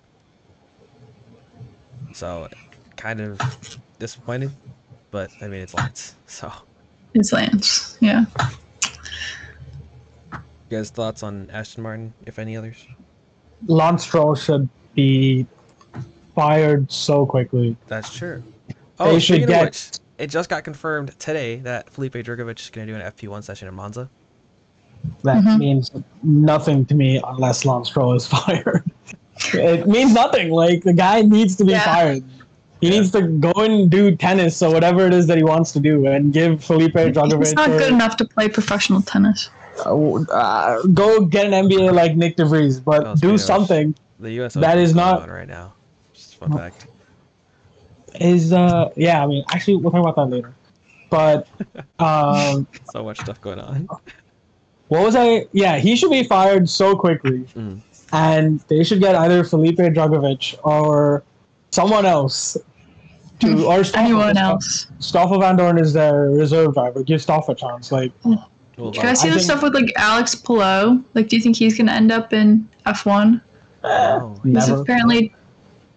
So, 2.12 2.48
kind 3.06 3.22
of 3.22 3.40
disappointed, 4.00 4.50
but 5.12 5.30
I 5.40 5.48
mean 5.48 5.62
it's 5.62 5.76
Lance. 5.76 6.16
So, 6.26 6.52
It's 7.14 7.32
Lance. 7.32 7.98
Yeah. 8.02 8.26
you 10.34 10.40
guys 10.72 10.90
thoughts 10.90 11.22
on 11.22 11.48
Aston 11.54 11.84
Martin, 11.84 12.12
if 12.26 12.40
any 12.40 12.58
others? 12.58 12.84
Lance 13.68 14.02
Stroll 14.04 14.34
should 14.34 14.68
be 14.96 15.46
fired 16.34 16.92
so 16.92 17.28
quickly. 17.28 17.78
That's 17.88 18.12
true. 18.12 18.42
They 18.70 18.76
Oh, 19.00 19.20
should 19.20 19.46
get- 19.46 19.66
which, 19.66 19.92
it 20.18 20.28
just 20.32 20.50
got 20.50 20.64
confirmed 20.64 21.14
today 21.20 21.58
that 21.58 21.88
Felipe 21.92 22.14
Drugovich 22.14 22.60
is 22.62 22.70
going 22.72 22.88
to 22.88 22.94
do 22.94 23.00
an 23.00 23.06
FP1 23.06 23.44
session 23.44 23.68
in 23.68 23.76
Monza. 23.76 24.10
That 25.24 25.44
Mhm. 25.44 25.60
means 25.60 25.92
nothing 26.24 26.86
to 26.88 26.96
me 26.96 27.22
unless 27.24 27.66
Lance 27.66 27.88
Stroll 27.90 28.14
is 28.16 28.26
fired. 28.36 28.84
it 29.54 29.88
means 29.88 30.12
nothing. 30.14 30.50
Like 30.50 30.84
the 30.84 30.94
guy 30.94 31.22
needs 31.22 31.56
to 31.58 31.66
be 31.66 31.72
Yeah. 31.74 31.86
fired. 31.86 32.24
He 32.82 32.88
Yeah. 32.90 33.00
needs 33.00 33.12
to 33.12 33.22
go 33.22 33.52
and 33.58 33.90
do 33.90 34.16
tennis 34.16 34.62
or 34.62 34.72
whatever 34.72 35.08
it 35.08 35.14
is 35.14 35.28
that 35.28 35.38
he 35.38 35.44
wants 35.44 35.72
to 35.74 35.80
do, 35.80 36.08
and 36.08 36.34
give 36.34 36.64
Felipe 36.64 36.94
Drugovich. 36.94 37.40
He's 37.40 37.54
not 37.54 37.70
a- 37.70 37.78
good 37.78 37.92
enough 37.94 38.18
to 38.18 38.26
play 38.26 38.48
professional 38.50 39.02
tennis. 39.02 39.50
uh, 39.86 40.82
go 40.94 41.20
get 41.26 41.46
an 41.48 41.52
MBA 41.68 41.92
like 41.94 42.14
Nyck 42.16 42.38
de 42.38 42.46
Vries, 42.46 42.80
but 42.80 43.06
Oh, 43.06 43.16
do 43.16 43.34
of- 43.34 43.42
something. 43.42 43.94
The 44.22 44.32
U.S. 44.40 44.54
That 44.54 44.64
Open 44.72 44.80
is 44.80 44.96
not- 44.96 45.22
on 45.24 45.30
right 45.30 45.48
now. 45.48 45.74
Just 46.14 46.36
fun 46.38 46.52
No. 46.52 46.58
fact. 46.58 46.88
Is 48.22 48.54
uh 48.54 48.90
yeah, 48.96 49.22
I 49.22 49.28
mean 49.28 49.44
actually 49.52 49.76
we'll 49.76 49.92
talk 49.92 50.02
about 50.02 50.16
that 50.16 50.34
later. 50.34 50.54
But 51.10 51.48
um 52.00 52.66
So 52.94 53.04
much 53.04 53.20
stuff 53.20 53.42
going 53.42 53.60
on. 53.60 53.90
what 54.88 55.02
was 55.04 55.16
I 55.18 55.48
yeah, 55.52 55.78
he 55.78 55.98
should 55.98 56.12
be 56.12 56.24
fired 56.24 56.70
so 56.70 56.96
quickly. 56.96 57.40
Mm. 57.58 57.82
And 58.14 58.62
they 58.70 58.86
should 58.86 59.02
get 59.02 59.16
either 59.16 59.44
Felipe 59.44 59.78
Drugovich 59.80 60.56
or 60.64 61.24
someone 61.76 62.06
else 62.06 62.58
to 63.42 63.48
mm. 63.48 63.68
or 63.68 63.84
Stoffel, 63.84 64.06
Anyone 64.06 64.38
else? 64.38 64.88
Stoffel 65.00 65.40
Vandoorne 65.40 65.80
is 65.80 65.94
their 65.94 66.32
reserve 66.32 66.74
driver. 66.74 67.04
Give 67.04 67.22
Stoff 67.22 67.50
a 67.50 67.56
chance. 67.56 67.92
Like 67.92 68.12
mm. 68.24 68.44
Well, 68.78 68.92
Can 68.92 69.06
I 69.08 69.14
see 69.14 69.30
the 69.30 69.40
stuff 69.40 69.64
with 69.64 69.74
like 69.74 69.92
Alex 69.96 70.36
Palou? 70.36 71.04
Like, 71.14 71.30
do 71.30 71.38
you 71.38 71.42
think 71.42 71.56
he's 71.56 71.78
gonna 71.78 71.94
end 71.94 72.12
up 72.12 72.34
in 72.34 72.68
F1? 72.86 73.42
Uh, 73.84 73.88
oh, 74.22 74.40
He's 74.44 74.54
never. 74.54 74.82
apparently 74.82 75.34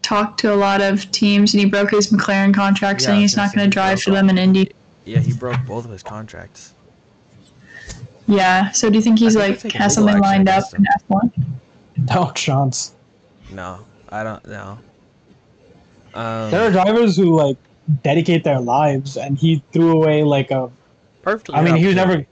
talked 0.02 0.38
to 0.40 0.54
a 0.54 0.56
lot 0.56 0.80
of 0.80 1.10
teams, 1.10 1.54
and 1.54 1.60
he 1.60 1.66
broke 1.66 1.90
his 1.90 2.12
McLaren 2.12 2.54
contract, 2.54 3.00
Yeah, 3.00 3.06
saying 3.06 3.20
he's 3.22 3.36
not 3.36 3.52
gonna 3.52 3.66
drive 3.68 4.00
for 4.00 4.12
them 4.12 4.30
in 4.30 4.38
Indy. 4.38 4.70
yeah, 5.04 5.18
he 5.18 5.32
broke 5.32 5.64
both 5.66 5.84
of 5.86 5.90
his 5.90 6.02
contracts. 6.04 6.72
Yeah. 8.28 8.70
So 8.70 8.90
do 8.90 8.96
you 8.96 9.02
think 9.02 9.18
he's 9.18 9.34
think 9.34 9.64
like 9.64 9.72
has 9.72 9.96
legal 9.96 10.12
something 10.12 10.22
lined 10.22 10.48
up 10.48 10.72
against 10.72 10.74
in 10.74 10.86
F1? 11.08 12.14
no 12.14 12.30
chance. 12.32 12.94
No, 13.50 13.80
I 14.10 14.22
don't 14.22 14.46
know. 14.46 14.78
Um, 16.14 16.50
There 16.50 16.62
are 16.62 16.70
drivers 16.70 17.16
who 17.16 17.36
like 17.36 17.56
dedicate 18.02 18.44
their 18.44 18.60
lives 18.60 19.16
and 19.16 19.38
he 19.38 19.62
threw 19.72 19.92
away 19.92 20.22
like 20.22 20.50
a 20.50 20.70
perfectly. 21.22 21.54
I 21.54 21.62
mean, 21.62 21.76
he 21.76 21.86
was 21.86 21.96
never 21.96 22.26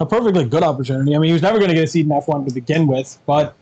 a 0.00 0.06
perfectly 0.06 0.44
good 0.44 0.62
opportunity. 0.62 1.14
I 1.14 1.18
mean, 1.18 1.28
he 1.28 1.32
was 1.32 1.42
never 1.42 1.58
going 1.58 1.68
to 1.68 1.74
get 1.74 1.84
a 1.84 1.86
seat 1.86 2.06
in 2.06 2.12
F1 2.12 2.48
to 2.48 2.54
begin 2.54 2.86
with, 2.86 3.18
but 3.26 3.54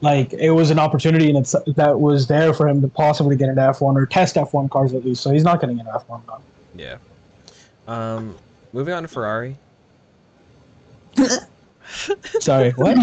like 0.00 0.32
it 0.32 0.50
was 0.50 0.70
an 0.70 0.78
opportunity 0.78 1.28
and 1.28 1.38
it's 1.38 1.54
that 1.66 2.00
was 2.00 2.26
there 2.26 2.52
for 2.52 2.68
him 2.68 2.82
to 2.82 2.88
possibly 2.88 3.36
get 3.36 3.48
an 3.48 3.56
F1 3.56 3.96
or 3.96 4.04
test 4.06 4.36
F1 4.36 4.70
cars 4.70 4.92
at 4.94 5.04
least. 5.04 5.22
So 5.22 5.30
he's 5.30 5.44
not 5.44 5.60
getting 5.60 5.80
an 5.80 5.86
F1 5.86 6.20
now. 6.26 6.40
Yeah. 6.74 6.96
Um, 7.86 8.36
moving 8.72 8.94
on 8.94 9.02
to 9.02 9.08
Ferrari. 9.08 9.56
Sorry, 12.40 12.70
what? 12.76 12.96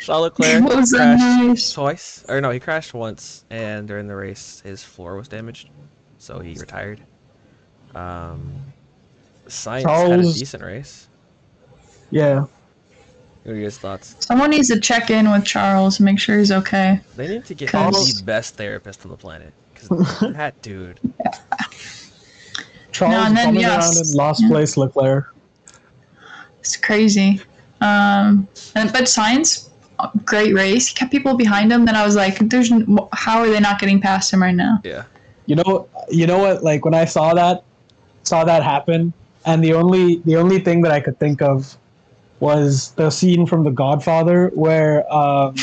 Charles 0.00 0.32
Leclerc 0.38 0.62
was 0.64 0.90
that 0.90 1.18
crashed 1.18 1.42
noise? 1.46 1.72
twice, 1.72 2.24
or 2.28 2.40
no, 2.40 2.50
he 2.50 2.58
crashed 2.60 2.94
once, 2.94 3.44
and 3.50 3.86
during 3.86 4.06
the 4.08 4.16
race, 4.16 4.62
his 4.64 4.82
floor 4.82 5.16
was 5.16 5.28
damaged, 5.28 5.68
so 6.18 6.38
he 6.40 6.54
retired. 6.54 7.00
Um, 7.94 8.52
Sainz 9.48 9.82
had 10.08 10.20
a 10.20 10.22
decent 10.22 10.62
race. 10.62 11.08
yeah, 12.10 12.40
What 12.40 13.52
are 13.52 13.54
your 13.54 13.62
guys' 13.64 13.78
thoughts? 13.78 14.16
Someone 14.20 14.50
needs 14.50 14.68
to 14.68 14.78
check 14.80 15.10
in 15.10 15.30
with 15.30 15.44
Charles 15.44 15.98
and 15.98 16.04
make 16.04 16.18
sure 16.18 16.38
he's 16.38 16.52
okay. 16.52 17.00
They 17.16 17.28
need 17.28 17.44
to 17.46 17.54
get 17.54 17.70
Cause- 17.70 18.18
the 18.18 18.24
best 18.24 18.54
therapist 18.56 19.04
on 19.04 19.10
the 19.10 19.16
planet, 19.16 19.52
because 19.74 20.20
that 20.34 20.60
dude. 20.62 21.00
Charles 22.92 23.14
No, 23.14 23.22
and 23.26 23.36
then, 23.36 23.44
coming 23.46 23.60
yes, 23.60 23.96
around 23.96 24.06
in 24.08 24.12
last 24.16 24.42
yeah. 24.42 24.48
place, 24.48 24.76
Leclerc. 24.76 25.34
It's 26.60 26.76
crazy. 26.76 27.40
Um, 27.80 28.48
and, 28.74 28.92
but 28.92 29.04
Sainz, 29.04 29.68
great 30.24 30.54
race. 30.54 30.88
He 30.88 30.94
kept 30.94 31.10
people 31.10 31.34
behind 31.34 31.72
him. 31.72 31.84
Then 31.84 31.96
I 31.96 32.04
was 32.04 32.16
like, 32.16 32.38
"There's 32.38 32.70
n- 32.72 32.98
how 33.12 33.40
are 33.40 33.48
they 33.48 33.60
not 33.60 33.78
getting 33.78 34.00
past 34.00 34.32
him 34.32 34.42
right 34.42 34.54
now?" 34.54 34.80
Yeah. 34.84 35.04
You 35.46 35.56
know, 35.56 35.88
you 36.10 36.26
know 36.26 36.38
what? 36.38 36.62
Like 36.62 36.84
when 36.84 36.94
I 36.94 37.04
saw 37.04 37.34
that, 37.34 37.64
saw 38.22 38.44
that 38.44 38.62
happen, 38.62 39.12
and 39.46 39.62
the 39.62 39.72
only 39.74 40.16
the 40.24 40.36
only 40.36 40.58
thing 40.58 40.82
that 40.82 40.92
I 40.92 41.00
could 41.00 41.18
think 41.18 41.40
of 41.42 41.76
was 42.40 42.92
the 42.92 43.10
scene 43.10 43.46
from 43.46 43.64
The 43.64 43.70
Godfather 43.70 44.48
where 44.54 45.12
um, 45.12 45.56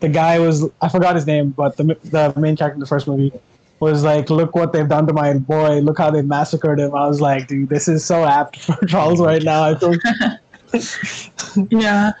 the 0.00 0.08
guy 0.08 0.38
was 0.38 0.64
I 0.80 0.88
forgot 0.88 1.14
his 1.14 1.26
name, 1.26 1.50
but 1.50 1.76
the 1.76 1.96
the 2.04 2.32
main 2.36 2.56
character 2.56 2.74
in 2.74 2.80
the 2.80 2.86
first 2.86 3.06
movie 3.06 3.32
was 3.80 4.04
like, 4.04 4.30
"Look 4.30 4.54
what 4.54 4.72
they've 4.72 4.88
done 4.88 5.06
to 5.06 5.12
my 5.12 5.34
boy! 5.34 5.80
Look 5.80 5.98
how 5.98 6.10
they 6.10 6.22
massacred 6.22 6.78
him!" 6.78 6.94
I 6.94 7.06
was 7.06 7.20
like, 7.20 7.48
"Dude, 7.48 7.68
this 7.68 7.88
is 7.88 8.04
so 8.04 8.24
apt 8.24 8.60
for 8.60 8.86
Charles 8.86 9.20
right 9.20 9.42
now." 9.42 9.62
I 9.64 9.74
feel 9.74 9.94
Yeah. 11.70 12.12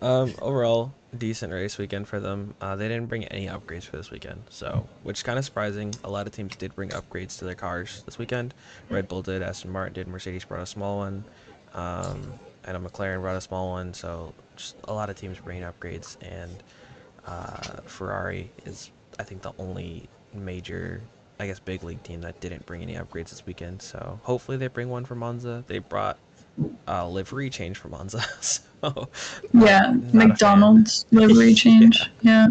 Um, 0.00 0.34
overall, 0.40 0.92
decent 1.18 1.52
race 1.52 1.78
weekend 1.78 2.08
for 2.08 2.20
them. 2.20 2.54
Uh, 2.60 2.76
they 2.76 2.88
didn't 2.88 3.06
bring 3.06 3.24
any 3.26 3.46
upgrades 3.46 3.84
for 3.84 3.96
this 3.96 4.10
weekend, 4.10 4.42
so 4.48 4.86
which 5.02 5.18
is 5.18 5.22
kind 5.22 5.38
of 5.38 5.44
surprising. 5.44 5.94
A 6.04 6.10
lot 6.10 6.26
of 6.26 6.32
teams 6.32 6.56
did 6.56 6.74
bring 6.74 6.90
upgrades 6.90 7.38
to 7.38 7.44
their 7.44 7.54
cars 7.54 8.02
this 8.04 8.18
weekend. 8.18 8.54
Red 8.90 9.08
Bull 9.08 9.22
did, 9.22 9.42
Aston 9.42 9.70
Martin 9.70 9.92
did, 9.94 10.08
Mercedes 10.08 10.44
brought 10.44 10.62
a 10.62 10.66
small 10.66 10.98
one, 10.98 11.24
um, 11.74 12.32
and 12.64 12.76
a 12.76 12.80
McLaren 12.80 13.20
brought 13.20 13.36
a 13.36 13.40
small 13.40 13.70
one. 13.70 13.92
So 13.92 14.32
just 14.56 14.76
a 14.84 14.94
lot 14.94 15.10
of 15.10 15.16
teams 15.16 15.38
bringing 15.38 15.64
upgrades, 15.64 16.16
and 16.22 16.62
uh, 17.26 17.80
Ferrari 17.84 18.50
is, 18.64 18.90
I 19.18 19.24
think, 19.24 19.42
the 19.42 19.52
only 19.58 20.08
major. 20.34 21.00
I 21.40 21.46
guess 21.46 21.58
big 21.58 21.82
league 21.82 22.02
team 22.04 22.20
that 22.20 22.38
didn't 22.40 22.64
bring 22.66 22.82
any 22.82 22.94
upgrades 22.94 23.30
this 23.30 23.44
weekend. 23.44 23.82
So 23.82 24.20
hopefully 24.22 24.58
they 24.58 24.68
bring 24.68 24.88
one 24.88 25.04
for 25.04 25.16
Monza. 25.16 25.64
They 25.66 25.80
brought 25.80 26.16
a 26.86 27.08
livery 27.08 27.48
change 27.50 27.78
for 27.78 27.88
Monza. 27.88 28.20
so 28.40 28.62
Yeah. 28.82 28.90
not 29.52 29.94
a 29.94 30.00
fan. 30.00 30.10
McDonald's 30.12 31.06
livery 31.10 31.54
change. 31.64 32.10
Yeah. 32.22 32.48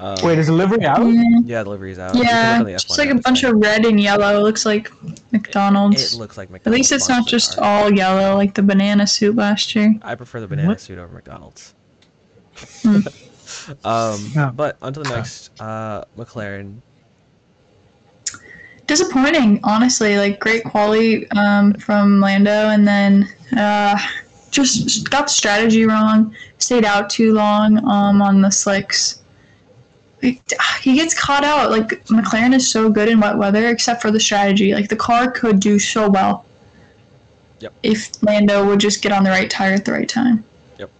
Um, 0.00 0.16
Wait, 0.24 0.38
is 0.38 0.48
the 0.48 0.52
livery 0.52 0.84
out? 0.84 0.98
Yeah. 1.06 1.22
yeah, 1.44 1.62
the 1.62 1.70
livery's 1.70 1.98
out. 1.98 2.16
Yeah. 2.16 2.58
look 2.64 2.68
Just 2.72 2.98
like 2.98 3.10
a 3.10 3.14
bunch 3.14 3.44
of 3.44 3.54
red 3.56 3.84
and 3.84 4.00
yellow. 4.00 4.36
It 4.38 4.42
looks 4.42 4.66
like 4.66 4.90
McDonald's. 5.32 6.14
It 6.14 6.18
looks 6.18 6.36
like 6.36 6.50
McDonald's. 6.50 6.66
At 6.66 6.78
least 6.78 6.92
it's 6.92 7.08
not 7.08 7.26
just 7.28 7.56
car. 7.56 7.84
all 7.84 7.92
yellow 7.92 8.34
like 8.34 8.54
the 8.54 8.62
banana 8.62 9.06
suit 9.06 9.36
last 9.36 9.76
year. 9.76 9.94
I 10.02 10.16
prefer 10.16 10.40
the 10.40 10.48
banana 10.48 10.68
What? 10.68 10.80
suit 10.80 10.98
over 10.98 11.14
McDonald's. 11.14 11.74
Hmm. 12.82 13.00
um, 13.84 14.30
Yeah. 14.34 14.50
but 14.52 14.76
onto 14.82 15.04
the 15.04 15.10
next, 15.10 15.50
uh, 15.60 16.04
McLaren. 16.18 16.78
Disappointing 18.86 19.60
honestly 19.62 20.16
like 20.18 20.38
great 20.40 20.64
quali 20.64 21.30
um, 21.30 21.72
from 21.74 22.20
lando 22.20 22.50
and 22.68 22.86
then 22.86 23.28
uh, 23.56 23.96
just 24.50 25.08
got 25.08 25.26
the 25.28 25.32
strategy 25.32 25.84
wrong 25.86 26.34
stayed 26.58 26.84
out 26.84 27.08
too 27.08 27.32
long 27.32 27.78
um, 27.88 28.20
on 28.20 28.42
the 28.42 28.50
slicks 28.50 29.20
he 30.20 30.94
gets 30.94 31.14
caught 31.14 31.42
out 31.44 31.70
like 31.70 32.04
mclaren 32.06 32.54
is 32.54 32.70
so 32.70 32.88
good 32.90 33.08
in 33.08 33.18
wet 33.18 33.36
weather 33.36 33.68
except 33.68 34.00
for 34.02 34.10
the 34.10 34.20
strategy 34.20 34.74
like 34.74 34.88
the 34.88 34.96
car 34.96 35.30
could 35.30 35.58
do 35.60 35.78
so 35.78 36.08
well 36.08 36.44
Yep. 37.60 37.72
if 37.82 38.22
lando 38.22 38.66
would 38.66 38.80
just 38.80 39.02
get 39.02 39.10
on 39.12 39.22
the 39.24 39.30
right 39.30 39.48
tire 39.50 39.72
at 39.74 39.84
the 39.84 39.92
right 39.92 40.08
time 40.08 40.44
Yep. 40.78 40.90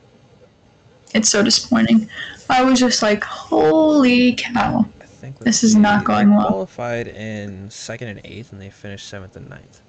it's 1.15 1.29
so 1.29 1.43
disappointing 1.43 2.09
i 2.49 2.63
was 2.63 2.79
just 2.81 3.03
like 3.03 3.23
holy 3.23 4.35
cow 4.35 4.87
think 5.23 5.39
This 5.39 5.63
is 5.63 5.75
not 5.77 6.05
going 6.05 6.35
well. 6.35 6.49
Qualified 6.49 7.07
in 7.07 7.71
second 7.71 8.09
and 8.09 8.21
eighth, 8.25 8.53
and 8.53 8.61
they 8.61 8.71
finished 8.71 9.09
seventh 9.09 9.37
and 9.37 9.49
ninth. 9.49 9.81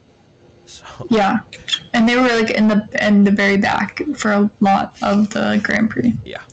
So 0.66 0.86
Yeah, 1.10 1.40
and 1.94 2.08
they 2.08 2.16
were 2.16 2.28
like 2.28 2.52
in 2.52 2.68
the 2.68 2.88
in 3.02 3.24
the 3.24 3.32
very 3.32 3.58
back 3.58 4.02
for 4.16 4.32
a 4.32 4.50
lot 4.60 4.96
of 5.02 5.30
the 5.32 5.60
Grand 5.64 5.90
Prix. 5.90 6.14
yeah, 6.24 6.44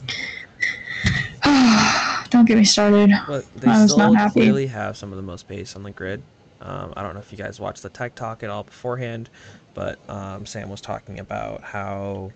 Don't 2.29 2.45
get 2.45 2.57
me 2.57 2.63
started. 2.65 3.11
but 3.27 3.45
they 3.55 3.67
I 3.69 3.81
was 3.83 3.91
still 3.91 4.11
not 4.11 4.15
happy. 4.15 4.33
clearly 4.41 4.67
have 4.67 4.97
some 4.97 5.11
of 5.11 5.17
the 5.17 5.21
most 5.23 5.47
pace 5.47 5.75
on 5.75 5.83
the 5.83 5.91
grid. 5.91 6.23
Um, 6.61 6.93
I 6.95 7.01
don't 7.03 7.13
know 7.13 7.19
if 7.19 7.31
you 7.31 7.37
guys 7.37 7.59
watched 7.59 7.83
the 7.83 7.89
tech 7.89 8.15
talk 8.15 8.43
at 8.43 8.49
all 8.49 8.63
beforehand, 8.63 9.29
but 9.73 9.97
um, 10.09 10.45
Sam 10.45 10.69
was 10.69 10.81
talking 10.81 11.19
about 11.19 11.61
how 11.61 12.31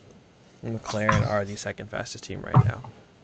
McLaren 0.64 1.28
are 1.30 1.46
the 1.46 1.56
second 1.56 1.90
fastest 1.90 2.24
team 2.24 2.42
right 2.42 2.66
now. 2.66 2.82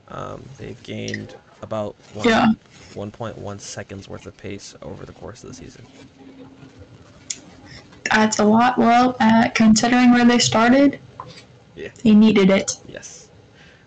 Um, 0.09 0.43
they've 0.57 0.81
gained 0.83 1.35
about 1.61 1.95
one, 2.13 2.27
Yeah. 2.27 2.47
1.1 2.93 3.59
seconds 3.59 4.09
worth 4.09 4.25
of 4.25 4.35
pace 4.37 4.75
over 4.81 5.05
the 5.05 5.13
course 5.13 5.43
of 5.43 5.49
the 5.49 5.55
season. 5.55 5.85
That's 8.09 8.39
a 8.39 8.43
lot. 8.43 8.77
Well, 8.77 9.15
uh, 9.19 9.49
considering 9.53 10.11
where 10.11 10.25
they 10.25 10.39
started, 10.39 10.99
Yeah. 11.75 11.89
they 12.03 12.11
needed 12.13 12.49
it. 12.49 12.71
Yes. 12.87 13.29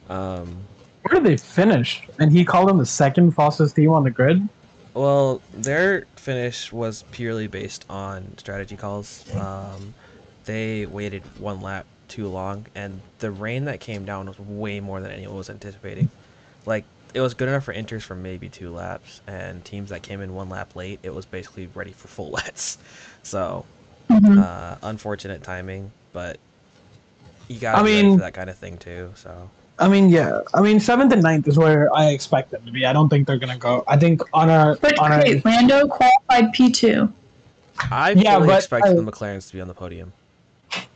Um, 0.09 0.57
Where 1.02 1.21
did 1.21 1.25
they 1.25 1.37
finish? 1.37 2.02
And 2.19 2.33
he 2.33 2.45
called 2.45 2.69
them 2.71 2.78
the 2.78 2.87
second 2.87 3.33
fastest 3.33 3.76
team 3.76 3.90
on 3.90 4.04
the 4.04 4.11
grid. 4.11 4.49
well, 4.95 5.43
their 5.52 6.07
finish 6.14 6.73
was 6.73 7.04
purely 7.11 7.49
based 7.49 7.85
on 7.90 8.33
strategy 8.38 8.76
calls. 8.76 9.25
Um, 9.35 9.93
they 10.45 10.87
waited 10.87 11.23
one 11.38 11.61
lap 11.61 11.85
too 12.07 12.28
long, 12.28 12.64
and 12.76 13.00
the 13.19 13.31
rain 13.33 13.64
that 13.64 13.81
came 13.81 14.04
down 14.04 14.26
was 14.26 14.38
way 14.38 14.78
more 14.81 15.00
than 15.00 15.11
anyone 15.11 15.37
was 15.37 15.50
anticipating. 15.50 16.09
Like, 16.64 16.85
it 17.14 17.21
was 17.21 17.33
good 17.35 17.49
enough 17.49 17.64
for 17.64 17.73
inters 17.73 18.02
for 18.02 18.14
maybe 18.14 18.49
two 18.49 18.71
laps, 18.71 19.21
and 19.26 19.64
teams 19.64 19.90
that 19.90 20.02
came 20.02 20.21
in 20.21 20.35
one 20.35 20.49
lap 20.49 20.75
late, 20.76 20.99
it 21.02 21.14
was 21.14 21.25
basically 21.25 21.68
ready 21.75 21.92
for 21.92 22.09
full 22.09 22.30
wets. 22.33 22.78
So, 23.23 23.64
Mhm. 24.11 24.38
uh, 24.38 24.76
unfortunate 24.83 25.42
timing, 25.42 25.90
but 26.12 26.38
you 27.49 27.59
gotta 27.59 27.78
I 27.78 27.83
be 27.83 27.90
ready 27.94 28.02
mean- 28.09 28.18
for 28.18 28.25
that 28.25 28.35
kind 28.35 28.50
of 28.50 28.56
thing 28.59 28.76
too. 28.78 29.11
So. 29.14 29.49
I 29.78 29.88
mean, 29.88 30.09
yeah. 30.09 30.40
I 30.52 30.61
mean, 30.61 30.78
seventh 30.78 31.12
and 31.12 31.23
ninth 31.23 31.49
is 31.49 31.59
where 31.59 31.92
I 31.94 32.11
expect 32.11 32.50
them 32.52 32.64
to 32.64 32.71
be. 32.71 32.87
I 32.87 32.92
don't 32.92 33.09
think 33.09 33.26
they're 33.26 33.38
gonna 33.38 33.59
go. 33.59 33.83
I 33.88 33.97
think 33.97 34.23
on 34.33 34.49
a 34.50 34.76
But 34.80 34.99
on 34.99 35.12
a 35.12 35.18
wait, 35.18 35.44
Lando 35.44 35.88
qualified 35.88 36.52
P 36.52 36.71
two. 36.71 37.12
I 37.90 38.11
Yeah, 38.12 38.35
fully 38.37 38.47
but 38.49 38.59
expect 38.59 38.87
I- 38.87 38.92
the 38.94 39.02
McLarens 39.02 39.49
to 39.49 39.54
be 39.54 39.61
on 39.61 39.66
the 39.68 39.75
podium. 39.75 40.12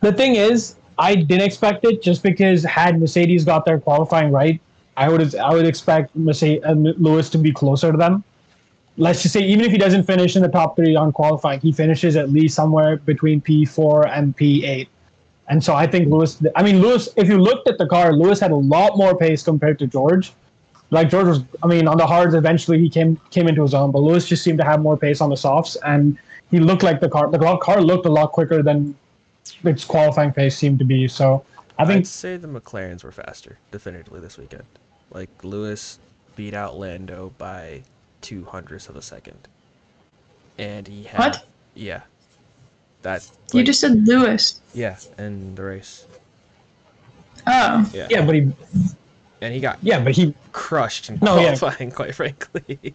the 0.01 0.13
thing 0.13 0.37
is, 0.37 0.77
I 0.97 1.15
didn't 1.17 1.43
expect 1.47 1.85
it 1.85 2.03
just 2.03 2.23
because 2.23 2.63
had 2.65 3.01
Mercedes 3.01 3.45
got 3.45 3.65
their 3.65 3.79
qualifying 3.81 4.31
right, 4.31 4.61
I 5.05 5.09
would 5.09 5.35
I 5.37 5.55
would 5.55 5.67
expect 5.67 6.15
Mercedes 6.17 6.65
uh, 6.65 6.73
Lewis 7.07 7.31
to 7.31 7.39
be 7.39 7.53
closer 7.53 7.93
to 7.93 7.99
them. 7.99 8.25
Let's 8.97 9.23
just 9.23 9.33
say 9.33 9.43
even 9.53 9.65
if 9.65 9.71
he 9.71 9.79
doesn't 9.79 10.05
finish 10.05 10.35
in 10.35 10.43
the 10.43 10.49
top 10.49 10.75
three 10.75 10.97
on 10.97 11.13
qualifying, 11.13 11.61
he 11.61 11.71
finishes 11.71 12.17
at 12.17 12.31
least 12.31 12.57
somewhere 12.57 12.97
between 12.97 13.41
P 13.41 13.65
four 13.65 14.09
and 14.09 14.35
P 14.35 14.65
eight. 14.65 14.89
And 15.51 15.63
so 15.63 15.75
I 15.75 15.87
think 15.87 16.09
Lewis. 16.09 16.43
I 16.57 16.63
mean, 16.63 16.81
Lewis. 16.81 17.09
If 17.17 17.29
you 17.29 17.39
looked 17.39 17.69
at 17.69 17.79
the 17.79 17.87
car, 17.87 18.13
Lewis 18.13 18.41
had 18.41 18.51
a 18.51 18.63
lot 18.77 18.97
more 18.97 19.17
pace 19.17 19.43
compared 19.43 19.79
to 19.79 19.87
George. 19.87 20.33
Like 20.91 21.11
George 21.11 21.29
was, 21.29 21.41
I 21.63 21.67
mean, 21.67 21.87
on 21.87 21.99
the 21.99 22.07
hards, 22.07 22.35
eventually 22.35 22.79
he 22.81 22.91
came 22.91 23.21
came 23.31 23.47
into 23.47 23.63
his 23.63 23.75
own, 23.75 23.93
but 23.93 24.01
Lewis 24.01 24.27
just 24.27 24.43
seemed 24.43 24.59
to 24.59 24.65
have 24.65 24.81
more 24.81 24.97
pace 24.97 25.21
on 25.21 25.31
the 25.31 25.37
softs, 25.37 25.77
and 25.85 26.19
he 26.51 26.59
looked 26.59 26.83
like 26.83 26.99
the 27.01 27.09
car. 27.09 27.31
The 27.31 27.39
car 27.59 27.81
looked 27.81 28.07
a 28.07 28.11
lot 28.11 28.33
quicker 28.33 28.63
than 28.63 28.97
its 29.65 29.85
qualifying 29.85 30.33
pace 30.33 30.57
seemed 30.57 30.79
to 30.81 30.85
be. 30.85 31.07
So 31.07 31.45
I 31.79 31.85
think 31.85 31.99
I'd 31.99 32.07
say 32.07 32.37
the 32.37 32.49
McLarens 32.49 33.05
were 33.05 33.13
faster, 33.13 33.59
definitively 33.71 34.21
this 34.21 34.39
weekend. 34.39 34.65
Like 35.11 35.29
Lewis 35.43 35.99
beat 36.37 36.55
out 36.55 36.79
Lando 36.79 37.33
by 37.39 37.83
two 38.21 38.45
hundredths 38.45 38.89
of 38.89 38.97
a 38.97 39.03
second, 39.03 39.39
and 40.59 40.87
he 40.87 41.05
had 41.05 41.19
What? 41.19 41.45
yeah, 41.75 42.03
that 43.03 43.27
You 43.53 43.59
like, 43.61 43.67
just 43.67 43.81
said 43.81 44.07
Lewis. 44.07 44.61
yeah 44.75 44.97
in 45.19 45.55
the 45.55 45.63
race 45.63 46.05
Oh, 47.47 47.89
yeah 47.95 48.07
yeah, 48.11 48.25
but 48.25 48.35
he 48.35 48.53
and 49.41 49.55
he 49.55 49.61
got 49.61 49.79
yeah, 49.83 50.03
but 50.03 50.13
he 50.15 50.35
crushed 50.53 51.09
in 51.09 51.19
No, 51.23 51.37
yeah. 51.41 51.57
qualifying, 51.57 51.91
quite 51.91 52.15
frankly. 52.15 52.95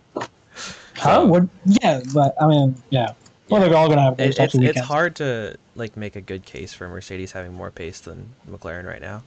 huh? 0.96 1.26
What? 1.26 1.48
Yeah, 1.66 2.02
but 2.14 2.36
I 2.40 2.48
mean, 2.48 2.76
yeah. 2.90 3.14
Well, 3.50 3.62
they're 3.62 3.76
all 3.76 3.90
gonna 3.90 4.02
have 4.02 4.20
it, 4.20 4.38
it's, 4.38 4.56
it's 4.56 4.80
hard 4.80 5.16
to 5.18 5.56
like 5.76 5.98
make 5.98 6.16
a 6.16 6.22
good 6.22 6.46
case 6.46 6.74
for 6.74 6.88
Mercedes 6.88 7.32
having 7.32 7.54
more 7.54 7.72
pace 7.72 8.00
than 8.02 8.30
McLaren 8.50 8.86
right 8.86 9.02
now. 9.02 9.24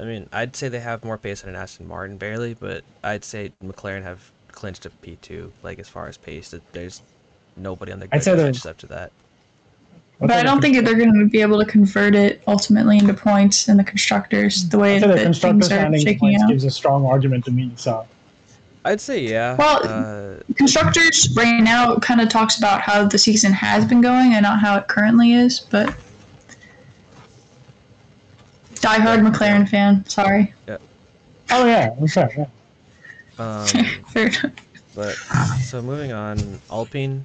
I 0.00 0.04
mean, 0.04 0.28
I'd 0.32 0.56
say 0.56 0.68
they 0.68 0.80
have 0.80 1.04
more 1.04 1.18
pace 1.18 1.42
than 1.42 1.50
an 1.50 1.56
Aston 1.56 1.86
Martin, 1.86 2.16
barely, 2.16 2.54
but 2.54 2.82
I'd 3.04 3.24
say 3.24 3.52
McLaren 3.62 4.02
have 4.02 4.30
clinched 4.50 4.86
a 4.86 4.90
P 4.90 5.16
two. 5.20 5.52
Like 5.62 5.78
as 5.78 5.88
far 5.88 6.08
as 6.08 6.16
pace, 6.16 6.50
that 6.50 6.62
there's 6.72 7.02
nobody 7.56 7.92
on 7.92 7.98
the 8.00 8.06
I'd 8.06 8.10
grid 8.10 8.22
say 8.24 8.30
that 8.32 8.36
they're- 8.38 8.46
catches 8.46 8.66
up 8.66 8.78
to 8.78 8.86
that. 8.86 9.12
but 10.18 10.30
I 10.30 10.42
don't 10.42 10.60
think 10.62 10.82
they're 10.84 10.94
going 10.96 11.18
to 11.18 11.26
be 11.28 11.42
able 11.42 11.58
to 11.58 11.64
convert 11.66 12.14
it 12.14 12.42
ultimately 12.46 12.98
into 12.98 13.12
points 13.14 13.68
in 13.68 13.76
the 13.76 13.84
constructors 13.84 14.68
the 14.68 14.78
way 14.78 14.96
I'd 14.96 15.02
the 15.02 15.08
that 15.08 15.18
things 15.18 15.70
are 15.70 15.98
shaking 15.98 16.18
points 16.20 16.42
out. 16.42 16.48
gives 16.48 16.64
a 16.64 16.70
strong 16.70 17.04
argument 17.06 17.44
to 17.46 17.50
me. 17.50 17.70
So 17.76 18.06
I'd 18.86 19.00
say 19.02 19.20
yeah. 19.20 19.56
Well, 19.56 19.80
uh, 19.84 20.54
Constructors 20.56 21.28
right 21.36 21.60
now 21.62 21.96
kind 21.96 22.20
of 22.22 22.30
talks 22.30 22.56
about 22.56 22.80
how 22.80 23.06
the 23.06 23.18
season 23.18 23.52
has 23.52 23.84
been 23.84 24.00
going 24.00 24.32
and 24.32 24.42
not 24.44 24.60
how 24.60 24.76
it 24.78 24.88
currently 24.88 25.32
is, 25.34 25.60
but 25.60 25.94
diehard 28.74 29.22
Yeah. 29.22 29.30
McLaren 29.30 29.68
fan. 29.68 30.04
Sorry. 30.06 30.52
Yeah. 30.68 30.76
oh 31.50 31.66
yeah, 31.66 31.94
for 31.96 32.08
sure. 32.08 32.30
Yeah. 32.36 32.46
um, 33.38 33.66
Fair 34.08 34.30
but 34.94 35.14
so 35.62 35.80
moving 35.80 36.12
on, 36.12 36.60
Alpine, 36.70 37.24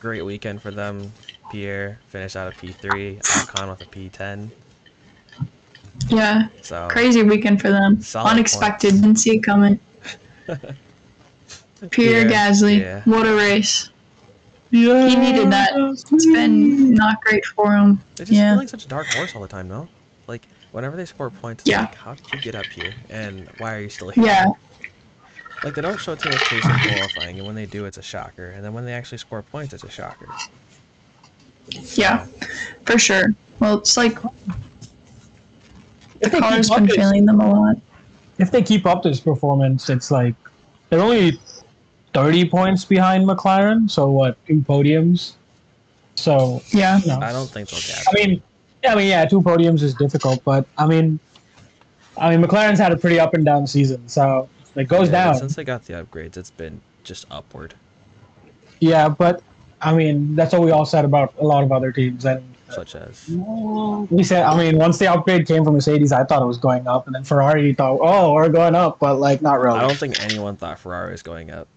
great 0.00 0.22
weekend 0.22 0.62
for 0.62 0.70
them. 0.70 1.12
Pierre 1.50 1.98
finished 2.08 2.36
out 2.36 2.48
a 2.48 2.56
P 2.56 2.72
three, 2.72 3.16
Ocon 3.22 3.68
with 3.68 3.82
a 3.82 3.86
P 3.86 4.08
ten. 4.08 4.50
yeah, 6.08 6.48
So 6.62 6.88
crazy 6.90 7.22
weekend 7.22 7.60
for 7.60 7.68
them. 7.68 8.00
Solid 8.00 8.30
Unexpected. 8.30 8.94
Didn't 8.94 9.16
see 9.16 9.36
it 9.36 9.40
coming. 9.40 9.78
Pierre 11.90 12.28
Yeah, 12.28 12.50
Gasly. 12.50 12.80
yeah. 12.80 13.02
What 13.04 13.26
a 13.26 13.34
race. 13.34 13.90
He 14.70 14.86
needed 15.16 15.50
that. 15.52 15.72
It's 15.74 16.04
been 16.26 16.94
not 16.94 17.20
great 17.22 17.44
for 17.44 17.72
him. 17.72 18.00
They 18.16 18.24
just 18.24 18.32
Yeah. 18.32 18.52
feel 18.52 18.58
like 18.58 18.68
such 18.70 18.86
a 18.86 18.88
dark 18.88 19.06
horse 19.08 19.34
all 19.34 19.42
the 19.42 19.48
time, 19.48 19.68
though. 19.68 19.86
Like 20.26 20.46
whenever 20.72 20.96
they 20.96 21.04
score 21.06 21.30
points, 21.30 21.62
it's 21.62 21.70
Yeah. 21.70 21.82
like, 21.82 21.94
how 21.94 22.14
did 22.14 22.32
you 22.32 22.40
get 22.40 22.54
up 22.54 22.66
here, 22.66 22.92
and 23.10 23.48
why 23.58 23.74
are 23.74 23.80
you 23.80 23.88
still 23.88 24.10
here? 24.10 24.24
Yeah. 24.24 24.46
Like 25.64 25.74
they 25.74 25.82
don't 25.82 25.98
show 26.00 26.16
too 26.16 26.28
much 26.30 26.40
pace 26.46 26.64
in 26.64 26.70
qualifying, 26.92 27.38
and 27.38 27.46
when 27.46 27.54
they 27.54 27.66
do, 27.66 27.84
it's 27.84 27.98
a 27.98 28.02
shocker. 28.02 28.50
And 28.50 28.64
then 28.64 28.72
when 28.72 28.84
they 28.84 28.92
actually 28.94 29.18
score 29.18 29.42
points, 29.42 29.72
it's 29.72 29.84
a 29.84 29.90
shocker. 29.90 30.26
Yeah. 31.94 32.26
For 32.84 32.98
sure. 32.98 33.26
Well, 33.60 33.78
it's 33.78 33.96
like 33.96 34.18
If 34.24 34.32
the 36.20 36.28
they 36.30 36.40
car's 36.40 36.66
keep 36.68 36.72
up 36.72 36.78
been 36.78 36.86
this- 36.88 36.96
failing 36.96 37.26
them 37.26 37.40
a 37.40 37.48
lot. 37.50 37.76
if 38.38 38.50
they 38.50 38.62
keep 38.62 38.86
up 38.86 39.02
this 39.04 39.20
performance, 39.20 39.88
it's 39.88 40.10
like 40.10 40.34
they're 40.90 41.00
only 41.00 41.38
30 42.12 42.48
points 42.48 42.84
behind 42.84 43.24
McLaren. 43.28 43.88
So 43.88 44.08
what? 44.10 44.36
Two 44.46 44.64
podiums. 44.68 45.34
So 46.16 46.60
Yeah. 46.72 46.98
you 46.98 47.06
know, 47.06 47.20
I 47.20 47.30
don't 47.32 47.48
think 47.48 47.68
they'll 47.70 47.78
catch. 47.80 48.04
I 48.08 48.12
mean, 48.14 48.42
yeah, 48.82 48.92
I 48.92 48.96
mean, 48.96 49.08
yeah, 49.08 49.24
two 49.24 49.40
podiums 49.40 49.82
is 49.82 49.94
difficult, 49.94 50.42
but 50.44 50.66
I 50.76 50.86
mean, 50.86 51.20
I 52.16 52.34
mean, 52.34 52.46
McLaren's 52.46 52.78
had 52.78 52.92
a 52.92 52.96
pretty 52.96 53.18
up 53.18 53.34
and 53.34 53.44
down 53.44 53.66
season, 53.66 54.08
so 54.08 54.48
it 54.76 54.88
goes 54.88 55.08
Yeah, 55.08 55.24
down. 55.24 55.36
Since 55.36 55.56
they 55.56 55.64
got 55.64 55.84
the 55.84 55.94
upgrades, 55.94 56.36
it's 56.36 56.50
been 56.50 56.80
just 57.04 57.24
upward. 57.30 57.74
Yeah, 58.80 59.08
but 59.08 59.42
I 59.80 59.94
mean, 59.94 60.34
that's 60.34 60.52
what 60.52 60.62
we 60.62 60.70
all 60.70 60.84
said 60.84 61.04
about 61.04 61.34
a 61.38 61.44
lot 61.44 61.64
of 61.64 61.72
other 61.72 61.92
teams, 61.92 62.24
and 62.24 62.42
uh, 62.68 62.72
Such 62.74 62.96
as 62.96 63.28
we 63.28 64.22
said, 64.24 64.44
I 64.44 64.56
mean, 64.56 64.78
once 64.78 64.98
the 64.98 65.06
upgrade 65.08 65.46
came 65.46 65.64
from 65.64 65.74
Mercedes, 65.74 66.12
I 66.12 66.24
thought 66.24 66.42
it 66.42 66.46
was 66.46 66.58
going 66.58 66.86
up, 66.86 67.06
and 67.06 67.14
then 67.14 67.24
Ferrari 67.24 67.72
thought, 67.74 67.98
oh, 68.00 68.34
we're 68.34 68.48
going 68.48 68.74
up, 68.74 68.98
but 68.98 69.16
like 69.18 69.42
not 69.42 69.60
really. 69.60 69.78
I 69.78 69.82
don't 69.82 69.98
think 69.98 70.16
anyone 70.18 70.56
thought 70.56 70.78
Ferrari 70.78 71.12
was 71.12 71.22
going 71.22 71.50
up. 71.50 71.68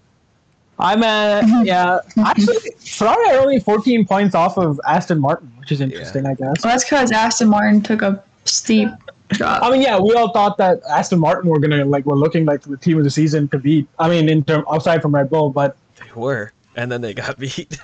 I'm 0.79 1.03
at 1.03 1.43
yeah. 1.65 1.99
Actually, 2.17 2.57
Ferrari 2.79 3.35
are 3.35 3.39
only 3.41 3.59
14 3.59 4.05
points 4.05 4.35
off 4.35 4.57
of 4.57 4.79
Aston 4.88 5.19
Martin, 5.19 5.51
which 5.59 5.71
is 5.71 5.81
interesting, 5.81 6.25
I 6.25 6.33
guess. 6.33 6.63
Well, 6.63 6.73
that's 6.73 6.83
because 6.83 7.11
Aston 7.11 7.47
Martin 7.49 7.81
took 7.81 8.01
a 8.01 8.21
steep 8.45 8.89
drop. 9.29 9.63
I 9.63 9.71
mean, 9.71 9.81
yeah, 9.81 9.97
we 9.99 10.13
all 10.15 10.31
thought 10.33 10.57
that 10.57 10.81
Aston 10.89 11.19
Martin 11.19 11.49
were 11.49 11.59
gonna 11.59 11.85
like 11.85 12.05
were 12.05 12.15
looking 12.17 12.45
like 12.45 12.61
the 12.61 12.77
team 12.77 12.97
of 12.97 13.03
the 13.05 13.09
season 13.09 13.47
to 13.49 13.57
beat. 13.59 13.88
I 13.99 14.09
mean, 14.09 14.27
in 14.29 14.43
term 14.43 14.65
outside 14.69 15.01
from 15.01 15.15
Red 15.15 15.29
Bull, 15.29 15.49
but 15.49 15.77
They 15.99 16.11
were, 16.13 16.51
and 16.75 16.91
then 16.91 17.01
they 17.01 17.13
got 17.13 17.38
beat. 17.39 17.77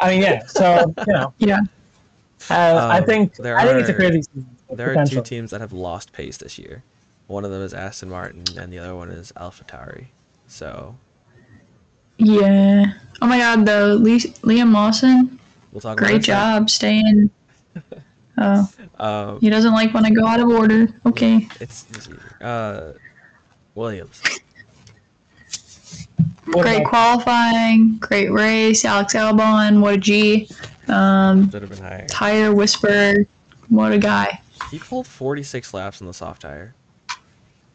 I 0.00 0.10
mean, 0.10 0.22
yeah. 0.22 0.44
So 0.46 0.92
you 1.06 1.12
know, 1.12 1.32
Yeah. 1.38 1.60
uh, 2.50 2.54
I 2.90 2.98
Um, 2.98 3.04
think 3.04 3.36
there 3.36 3.56
I 3.58 3.64
think 3.64 3.80
it's 3.80 3.88
a 3.90 3.92
are- 3.92 3.96
crazy 3.96 4.22
season. 4.22 4.46
with 4.68 4.78
There 4.78 4.98
are 4.98 5.06
two 5.06 5.22
teams 5.22 5.50
that 5.52 5.60
have 5.60 5.72
lost 5.72 6.12
pace 6.12 6.36
this 6.38 6.58
year. 6.58 6.82
One 7.28 7.44
of 7.44 7.50
them 7.52 7.62
is 7.62 7.74
Aston 7.74 8.10
Martin, 8.10 8.42
and 8.58 8.72
the 8.72 8.78
other 8.80 8.96
one 8.96 9.10
is 9.10 9.30
AlphaTauri. 9.36 10.06
So 10.48 10.96
Yeah. 12.20 12.92
Oh 13.22 13.26
my 13.26 13.38
God, 13.38 13.66
though, 13.66 13.94
Le- 13.94 14.18
Liam 14.46 14.72
Lawson, 14.72 15.38
we'll 15.72 15.80
talk. 15.80 15.92
about 15.92 15.96
great 15.98 16.16
it 16.16 16.24
soon. 16.24 16.34
job 16.34 16.70
staying. 16.70 17.30
Oh, 18.42 18.66
Um, 18.98 19.38
he 19.40 19.50
doesn't 19.50 19.72
like 19.74 19.92
when 19.92 20.06
I 20.06 20.10
go 20.10 20.24
out 20.26 20.40
of 20.40 20.48
order. 20.48 20.88
Okay. 21.04 21.46
it's, 21.60 21.84
it's 21.90 22.08
easy. 22.08 22.16
Uh, 22.40 22.92
Williams. 23.74 24.22
What 26.46 26.62
Great 26.62 26.78
about- 26.78 26.88
qualifying, 26.88 27.96
great 27.98 28.30
race. 28.32 28.84
Alex 28.86 29.14
Albon, 29.14 29.80
what 29.80 29.94
a 29.94 29.98
G. 29.98 30.48
Um, 30.88 31.50
Should 31.50 31.60
have 31.62 31.70
been 31.70 31.82
higher. 31.82 32.06
tire 32.08 32.54
whisperer, 32.54 33.26
what 33.68 33.92
a 33.92 33.98
guy. 33.98 34.40
He 34.70 34.78
pulled 34.78 35.06
46 35.06 35.74
laps 35.74 36.00
on 36.00 36.06
the 36.06 36.14
soft 36.14 36.40
tire. 36.42 36.74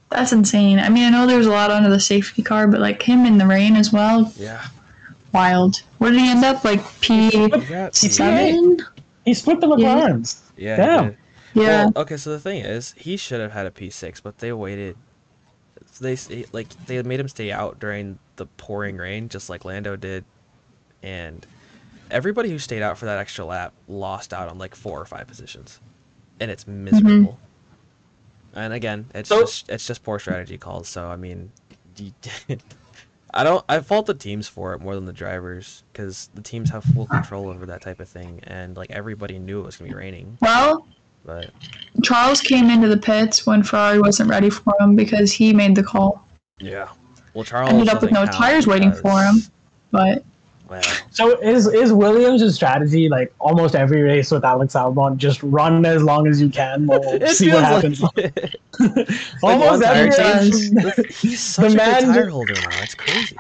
That's 0.10 0.32
insane. 0.32 0.80
I 0.80 0.90
mean, 0.90 1.04
I 1.04 1.10
know 1.10 1.28
there's 1.28 1.48
a 1.48 1.52
lot 1.52 1.72
under 1.72 1.90
the 1.90 2.00
safety 2.00 2.42
car, 2.44 2.68
but 2.68 2.80
like 2.80 3.02
him 3.02 3.26
in 3.26 3.38
the 3.38 3.46
rain 3.48 3.76
as 3.76 3.92
well, 3.92 4.32
Yeah. 4.38 4.64
wild. 5.34 5.82
Where 5.98 6.12
did 6.12 6.20
he 6.22 6.30
end 6.30 6.46
up? 6.46 6.64
Like 6.64 6.82
P 7.02 7.30
He 7.30 7.48
got 7.50 7.96
seven? 7.96 8.78
He 9.26 9.34
split 9.34 9.60
the 9.62 9.68
Yeah. 9.68 9.96
McLarens. 9.96 10.40
Yeah. 10.58 10.78
Damn. 10.78 11.10
He. 11.54 11.62
Yeah. 11.62 11.86
Well, 11.86 11.94
okay, 12.04 12.18
so 12.18 12.32
the 12.32 12.40
thing 12.40 12.64
is, 12.64 12.94
he 12.98 13.18
should 13.18 13.40
have 13.40 13.52
had 13.52 13.66
a 13.66 13.72
P6, 13.72 14.22
but 14.22 14.38
they 14.38 14.52
waited. 14.54 14.96
They 16.02 16.18
like 16.52 16.68
they 16.86 17.02
made 17.04 17.20
him 17.20 17.30
stay 17.30 17.52
out 17.52 17.80
during 17.80 18.20
the 18.36 18.46
pouring 18.46 18.98
rain, 18.98 19.30
just 19.30 19.50
like 19.50 19.64
Lando 19.64 19.96
did, 19.96 20.26
and 21.02 21.46
everybody 22.12 22.50
who 22.50 22.60
stayed 22.60 22.82
out 22.82 22.98
for 22.98 23.06
that 23.06 23.18
extra 23.18 23.46
lap 23.46 23.74
lost 23.88 24.34
out 24.34 24.50
on 24.50 24.58
like 24.58 24.76
four 24.76 25.00
or 25.00 25.06
five 25.06 25.26
positions, 25.28 25.80
and 26.42 26.52
it's 26.52 26.68
miserable. 26.68 27.10
Mm-hmm. 27.10 27.45
And 28.56 28.74
again, 28.74 29.06
it's 29.14 29.30
So- 29.30 29.42
just 29.42 29.70
it's 29.70 29.86
just 29.86 30.04
poor 30.04 30.20
strategy 30.20 30.58
calls. 30.58 30.88
So 30.90 31.08
I 31.08 31.16
mean, 31.16 31.52
I 33.34 33.44
don't 33.44 33.64
I 33.68 33.80
fault 33.80 34.06
the 34.06 34.14
teams 34.14 34.48
for 34.48 34.74
it 34.74 34.82
more 34.82 34.96
than 34.96 35.06
the 35.06 35.14
drivers 35.14 35.84
because 35.92 36.30
the 36.36 36.42
teams 36.42 36.70
have 36.70 36.84
full 36.84 37.06
control 37.06 37.50
over 37.50 37.66
that 37.66 37.82
type 37.82 38.00
of 38.00 38.08
thing, 38.08 38.40
and 38.44 38.78
like 38.78 38.92
everybody 38.92 39.40
knew 39.40 39.60
it 39.60 39.66
was 39.66 39.76
gonna 39.78 39.90
be 39.92 39.96
raining, 39.96 40.38
Well, 40.42 40.88
but 41.26 41.50
Charles 42.04 42.40
came 42.40 42.70
into 42.70 42.88
the 42.88 42.98
pits 42.98 43.46
when 43.46 43.62
Ferrari 43.64 44.00
wasn't 44.00 44.30
ready 44.30 44.50
for 44.50 44.74
him 44.80 44.96
because 44.96 45.32
he 45.34 45.54
made 45.54 45.76
the 45.76 45.84
call. 45.84 46.26
yeah. 46.60 46.88
Well, 47.34 47.44
Charles 47.44 47.72
Ended 47.72 47.90
up 47.90 48.02
with 48.02 48.12
no 48.12 48.24
count 48.24 48.32
tires 48.32 48.66
waiting 48.68 48.94
for 48.94 49.22
him. 49.22 49.36
But 49.92 50.24
Well, 50.68 50.82
So 51.12 51.40
is 51.42 51.68
is 51.68 51.94
Williams' 51.94 52.56
strategy 52.56 53.08
like 53.08 53.34
almost 53.40 53.76
every 53.76 54.02
race 54.02 54.32
with 54.32 54.44
Alex 54.44 54.74
Albon 54.74 55.18
just 55.18 55.44
run 55.44 55.86
as 55.86 56.02
long 56.02 56.28
as 56.28 56.42
you 56.42 56.50
can, 56.50 56.88
we'll 56.88 57.28
see 57.28 57.50
what 57.52 57.64
happens. 57.64 58.02
like- 58.16 58.58
almost 59.44 59.84
every 59.84 60.10
race. 60.10 61.22
He's 61.22 61.40
such 61.56 61.68
The 61.68 61.74
a 61.74 61.78
man 61.78 62.04
good 62.06 62.14
tire 62.14 62.30
holder 62.30 62.54
now. 62.54 62.82
It's 62.82 62.96
crazy. 62.96 63.36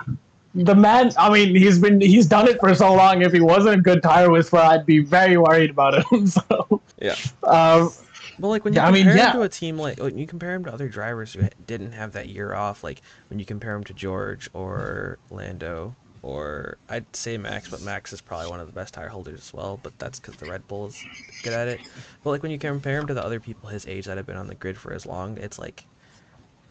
The 0.53 0.75
man, 0.75 1.11
I 1.17 1.29
mean, 1.29 1.53
he's 1.55 1.79
been 1.79 1.99
he's 1.99 2.27
done 2.27 2.47
it 2.47 2.59
for 2.59 2.73
so 2.75 2.93
long. 2.93 3.21
If 3.21 3.33
he 3.33 3.41
wasn't 3.41 3.79
a 3.79 3.81
good 3.81 4.01
tire 4.03 4.29
whisperer, 4.29 4.59
I'd 4.61 4.85
be 4.85 4.99
very 4.99 5.37
worried 5.37 5.71
about 5.71 6.09
him. 6.11 6.27
So 6.27 6.81
Yeah. 7.01 7.15
um, 7.43 7.91
Well, 8.39 8.51
like 8.51 8.63
when 8.63 8.73
you 8.73 8.79
Yeah, 8.79 8.87
I 8.87 8.91
mean, 8.91 9.03
compare 9.03 9.17
yeah. 9.17 9.31
him 9.31 9.37
to 9.37 9.41
a 9.41 9.49
team 9.49 9.77
like 9.77 9.99
when 9.99 10.17
you 10.17 10.27
compare 10.27 10.53
him 10.53 10.63
to 10.65 10.73
other 10.73 10.87
drivers 10.87 11.33
who 11.33 11.41
didn't 11.67 11.91
have 11.93 12.13
that 12.13 12.29
year 12.29 12.53
off, 12.53 12.83
like 12.83 13.01
when 13.29 13.39
you 13.39 13.45
compare 13.45 13.75
him 13.75 13.83
to 13.85 13.93
George 13.93 14.49
or 14.53 15.17
Lando 15.29 15.93
or 16.25 16.79
I'd 16.89 17.05
say 17.15 17.37
Max, 17.37 17.69
but 17.69 17.81
Max 17.81 18.11
is 18.11 18.19
probably 18.19 18.49
one 18.49 18.59
of 18.59 18.65
the 18.65 18.73
best 18.73 18.95
tire 18.95 19.09
holders 19.09 19.39
as 19.39 19.53
well. 19.53 19.79
But 19.83 19.97
that's 19.99 20.19
because 20.19 20.35
the 20.37 20.47
Red 20.47 20.67
Bull 20.67 20.87
is 20.87 21.05
good 21.43 21.53
at 21.53 21.67
it. 21.67 21.81
But 22.23 22.31
like 22.31 22.41
when 22.41 22.51
you 22.51 22.57
compare 22.57 22.99
him 22.99 23.05
to 23.05 23.13
the 23.13 23.23
other 23.23 23.39
people 23.39 23.69
his 23.69 23.85
age 23.85 24.05
that 24.05 24.17
have 24.17 24.25
been 24.25 24.35
on 24.35 24.47
the 24.47 24.55
grid 24.55 24.75
for 24.75 24.91
as 24.91 25.05
long, 25.05 25.37
it's 25.37 25.59
like 25.59 25.85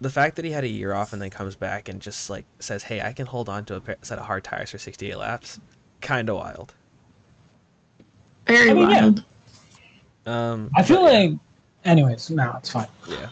the 0.00 0.10
fact 0.10 0.34
that 0.36 0.44
he 0.44 0.50
had 0.50 0.64
a 0.64 0.68
year 0.68 0.92
off 0.92 1.12
and 1.12 1.22
then 1.22 1.30
comes 1.30 1.54
back 1.54 1.88
and 1.88 2.02
just 2.02 2.28
like 2.28 2.44
says, 2.58 2.82
"Hey, 2.82 3.00
I 3.00 3.12
can 3.12 3.26
hold 3.26 3.48
on 3.48 3.64
to 3.66 3.76
a 3.76 3.96
set 4.02 4.18
of 4.18 4.24
hard 4.26 4.42
tires 4.42 4.70
for 4.72 4.78
68 4.78 5.16
laps," 5.16 5.60
kind 6.00 6.28
of 6.28 6.36
wild. 6.36 6.74
very 8.48 8.70
I 8.70 8.74
mean, 8.74 8.90
yeah. 8.90 9.00
wild. 9.02 9.24
Um, 10.26 10.70
I 10.74 10.82
feel 10.82 11.02
but 11.02 11.12
yeah. 11.12 11.18
like, 11.20 11.38
anyways, 11.84 12.28
no, 12.30 12.54
it's 12.58 12.70
fine. 12.70 12.88
Yeah. 13.08 13.28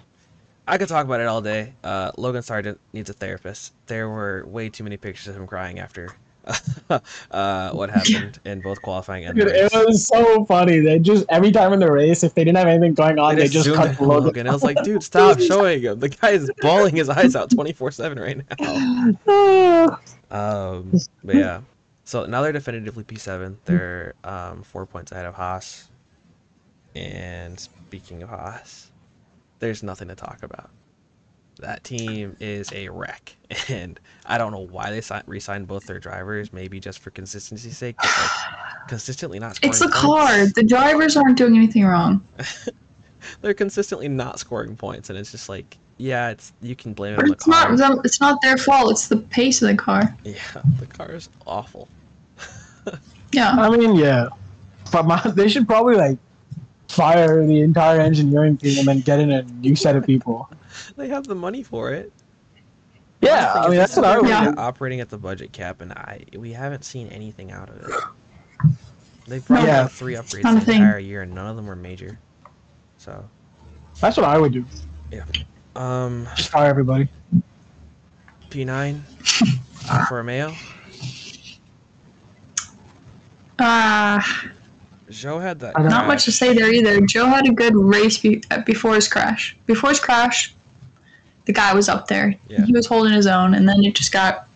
I 0.67 0.79
could 0.79 0.89
talk 0.89 1.05
about 1.05 1.21
it 1.21 1.27
all 1.27 1.41
day. 1.41 1.75
Uh, 1.83 2.13
Logan 2.17 2.43
Sargent 2.43 2.79
needs 2.93 3.11
a 3.11 3.13
therapist. 3.13 3.73
There 3.87 4.09
were 4.09 4.45
way 4.47 4.69
too 4.69 4.85
many 4.85 4.97
pictures 4.97 5.29
of 5.29 5.37
him 5.37 5.47
crying 5.47 5.81
after 5.81 6.15
uh, 7.31 7.71
what 7.71 7.91
happened 7.91 8.41
in 8.45 8.61
both 8.61 8.83
qualifying 8.83 9.25
and 9.25 9.37
Dude, 9.37 9.49
it 9.49 9.73
was 9.73 10.07
so 10.07 10.45
funny. 10.47 10.81
They 10.81 10.99
just 10.99 11.25
every 11.29 11.53
time 11.53 11.73
in 11.73 11.81
the 11.81 11.91
race, 11.91 12.25
if 12.25 12.35
they 12.35 12.45
didn't 12.45 12.59
have 12.59 12.67
anything 12.67 12.95
going 12.95 13.19
on, 13.19 13.37
they, 13.37 13.49
just 13.49 13.73
cut 13.73 13.91
in 13.91 13.95
the 13.95 14.03
on 14.03 14.09
logo. 14.09 14.27
Logan. 14.27 14.49
I 14.49 14.53
was 14.53 14.63
like, 14.63 14.83
dude, 14.83 15.03
stop 15.03 15.39
showing 15.41 15.83
him. 15.83 16.01
The 16.01 16.09
guy 16.09 16.31
is 16.31 16.51
bawling 16.61 16.97
his 16.97 17.09
eyes 17.09 17.37
out 17.37 17.51
24 17.51 17.91
7 17.91 18.19
right 18.19 18.43
now. 19.27 19.99
Um, 20.33 20.93
but 21.23 21.35
yeah. 21.35 21.61
So 22.05 22.25
now 22.25 22.41
they're 22.41 22.53
definitively 22.53 23.05
P7. 23.05 23.55
They're 23.67 24.15
um, 24.25 24.63
four 24.63 24.87
points 24.87 25.13
ahead 25.13 25.27
of 25.27 25.35
Haas. 25.35 25.91
And 26.95 27.61
speaking 27.61 28.23
of 28.23 28.31
Haas, 28.31 28.91
there's 29.63 29.83
nothing 29.83 30.09
to 30.09 30.15
talk 30.17 30.43
about. 30.43 30.69
That 31.61 31.85
team 31.85 32.37
is 32.41 32.73
a 32.73 32.89
wreck, 32.89 33.35
and 33.69 33.99
I 34.27 34.37
don't 34.37 34.51
know 34.53 34.67
why 34.67 34.91
they 34.91 35.01
si- 35.01 35.21
re-signed 35.27 35.69
both 35.69 35.87
their 35.87 36.01
drivers. 36.01 36.53
Maybe 36.53 36.81
just 36.81 36.99
for 36.99 37.11
consistency's 37.11 37.79
sake, 37.79 37.95
but 37.99 38.07
like 38.19 38.31
consistently 38.89 39.39
not 39.39 39.57
scoring. 39.57 39.71
It's 39.71 39.79
the 39.79 39.87
points. 39.87 40.01
car. 40.01 40.47
The 40.47 40.65
drivers 40.65 41.17
aren't 41.17 41.39
doing 41.39 41.57
anything 41.57 41.85
wrong. 41.85 42.27
They're 43.41 43.55
consistently 43.55 44.09
not 44.09 44.41
scoring 44.41 44.75
points, 44.77 45.09
and 45.09 45.17
it's 45.19 45.31
just 45.31 45.49
like, 45.49 45.79
yeah, 45.99 46.31
it's 46.31 46.53
you 46.61 46.75
can 46.75 46.93
blame 46.95 47.13
it 47.13 47.17
But 47.17 47.27
on 47.27 47.33
it's 47.33 47.45
car. 47.45 47.69
not 47.69 47.79
them- 47.79 48.01
it's 48.05 48.21
not 48.21 48.43
their 48.43 48.57
fault. 48.57 48.91
It's 48.91 49.07
the 49.07 49.19
pace 49.19 49.63
of 49.63 49.69
the 49.69 49.77
car. 49.77 50.17
Yeah, 50.25 50.35
the 50.81 50.87
car 50.87 51.13
is 51.13 51.29
awful. 51.47 51.89
Yeah. 53.35 53.53
I 53.53 53.71
mean, 53.75 53.95
yeah, 53.97 54.29
but 54.93 55.07
my, 55.07 55.19
they 55.35 55.49
should 55.49 55.67
probably 55.67 55.95
like 55.97 56.19
fire 56.93 57.45
the 57.47 57.61
entire 57.63 58.01
engineering 58.01 58.57
team 58.57 58.89
and 58.89 59.05
get 59.05 59.19
in 59.19 59.31
a 59.31 59.43
new 59.43 59.75
set 59.75 59.97
of 59.97 60.05
people. 60.07 60.49
They 60.97 61.09
have 61.09 61.27
the 61.27 61.35
money 61.35 61.63
for 61.63 61.93
it. 61.93 62.13
Yeah, 63.21 63.53
I 63.55 63.69
mean 63.69 63.77
that's 63.77 63.95
what 63.95 64.07
I 64.07 64.19
would. 64.19 64.29
Yeah. 64.29 64.53
do. 64.53 64.57
operating 64.59 65.01
at 65.01 65.11
the 65.11 65.19
budget 65.19 65.53
cap, 65.53 65.81
and 65.83 65.93
I 65.93 66.25
we 66.37 66.51
haven't 66.53 66.85
seen 66.85 67.09
anything 67.09 67.53
out 67.53 67.69
of 67.69 67.77
it. 67.89 68.71
They 69.29 69.39
brought 69.41 69.67
Yeah. 69.67 69.83
out 69.83 69.93
three 69.93 70.15
upgrades 70.15 70.45
Not 70.45 70.65
the 70.65 70.73
entire 70.73 70.99
year, 70.99 71.23
and 71.23 71.35
none 71.35 71.47
of 71.47 71.57
them 71.57 71.67
were 71.67 71.77
major. 71.77 72.19
So, 72.97 73.23
That's 74.01 74.17
what 74.17 74.25
I 74.25 74.39
would 74.39 74.53
do. 74.53 74.65
Yeah. 75.11 75.25
Um, 75.77 76.27
Just 76.37 76.49
fire 76.51 76.71
everybody. 76.71 77.09
P 78.51 78.65
nine 78.65 79.03
for 80.09 80.17
Romeo. 80.17 80.55
Ah, 83.59 84.45
Zhou 85.13 85.41
had 85.41 85.61
that. 85.61 85.75
Don't- 85.75 85.89
not 85.89 86.07
much 86.07 86.25
to 86.25 86.33
say 86.33 86.53
there 86.55 86.73
either. 86.73 86.99
Zhou 87.03 87.27
had 87.29 87.47
a 87.47 87.53
good 87.53 87.75
race 87.77 88.19
be- 88.19 88.43
uh, 88.51 88.61
before 88.63 88.95
his 88.95 89.09
crash. 89.09 89.57
Before 89.67 89.91
his 89.91 90.01
crash, 90.01 90.55
the 91.45 91.53
guy 91.53 91.75
was 91.75 91.89
up 91.89 92.09
there. 92.09 92.35
Yeah. 92.49 92.65
He 92.65 92.73
was 92.73 92.87
holding 92.87 93.13
his 93.13 93.27
own, 93.27 93.55
and 93.55 93.69
then 93.69 93.85
it 93.85 93.95
just 93.95 94.13
got 94.13 94.47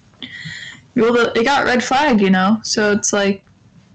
well, 0.95 1.15
it 1.15 1.45
got 1.45 1.65
red 1.67 1.85
flagged, 1.85 2.21
you 2.23 2.31
know. 2.31 2.59
So 2.63 2.93
it's 2.93 3.13
like 3.13 3.45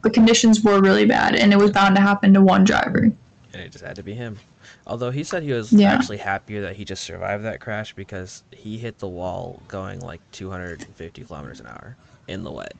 the 0.04 0.10
conditions 0.10 0.62
were 0.62 0.80
really 0.80 1.06
bad, 1.06 1.36
and 1.36 1.52
it 1.52 1.58
was 1.58 1.72
bound 1.72 1.96
to 1.96 2.02
happen 2.02 2.34
to 2.36 2.42
one 2.42 2.64
driver. 2.64 3.12
and 3.54 3.62
it 3.62 3.72
just 3.72 3.84
had 3.84 3.98
to 3.98 4.04
be 4.04 4.14
him. 4.14 4.40
Although 4.88 5.12
he 5.12 5.24
said 5.26 5.44
he 5.44 5.52
was 5.52 5.74
Yeah. 5.74 5.92
actually 5.92 6.18
happier 6.18 6.62
that 6.62 6.76
he 6.78 6.86
just 6.86 7.04
survived 7.04 7.44
that 7.44 7.60
crash 7.60 7.94
because 7.94 8.44
he 8.52 8.78
hit 8.78 9.00
the 9.00 9.08
wall 9.10 9.62
going 9.68 10.00
like 10.00 10.22
250 10.32 11.24
kilometers 11.26 11.60
an 11.60 11.68
hour 11.68 11.98
in 12.30 12.44
the 12.44 12.52
wet. 12.52 12.74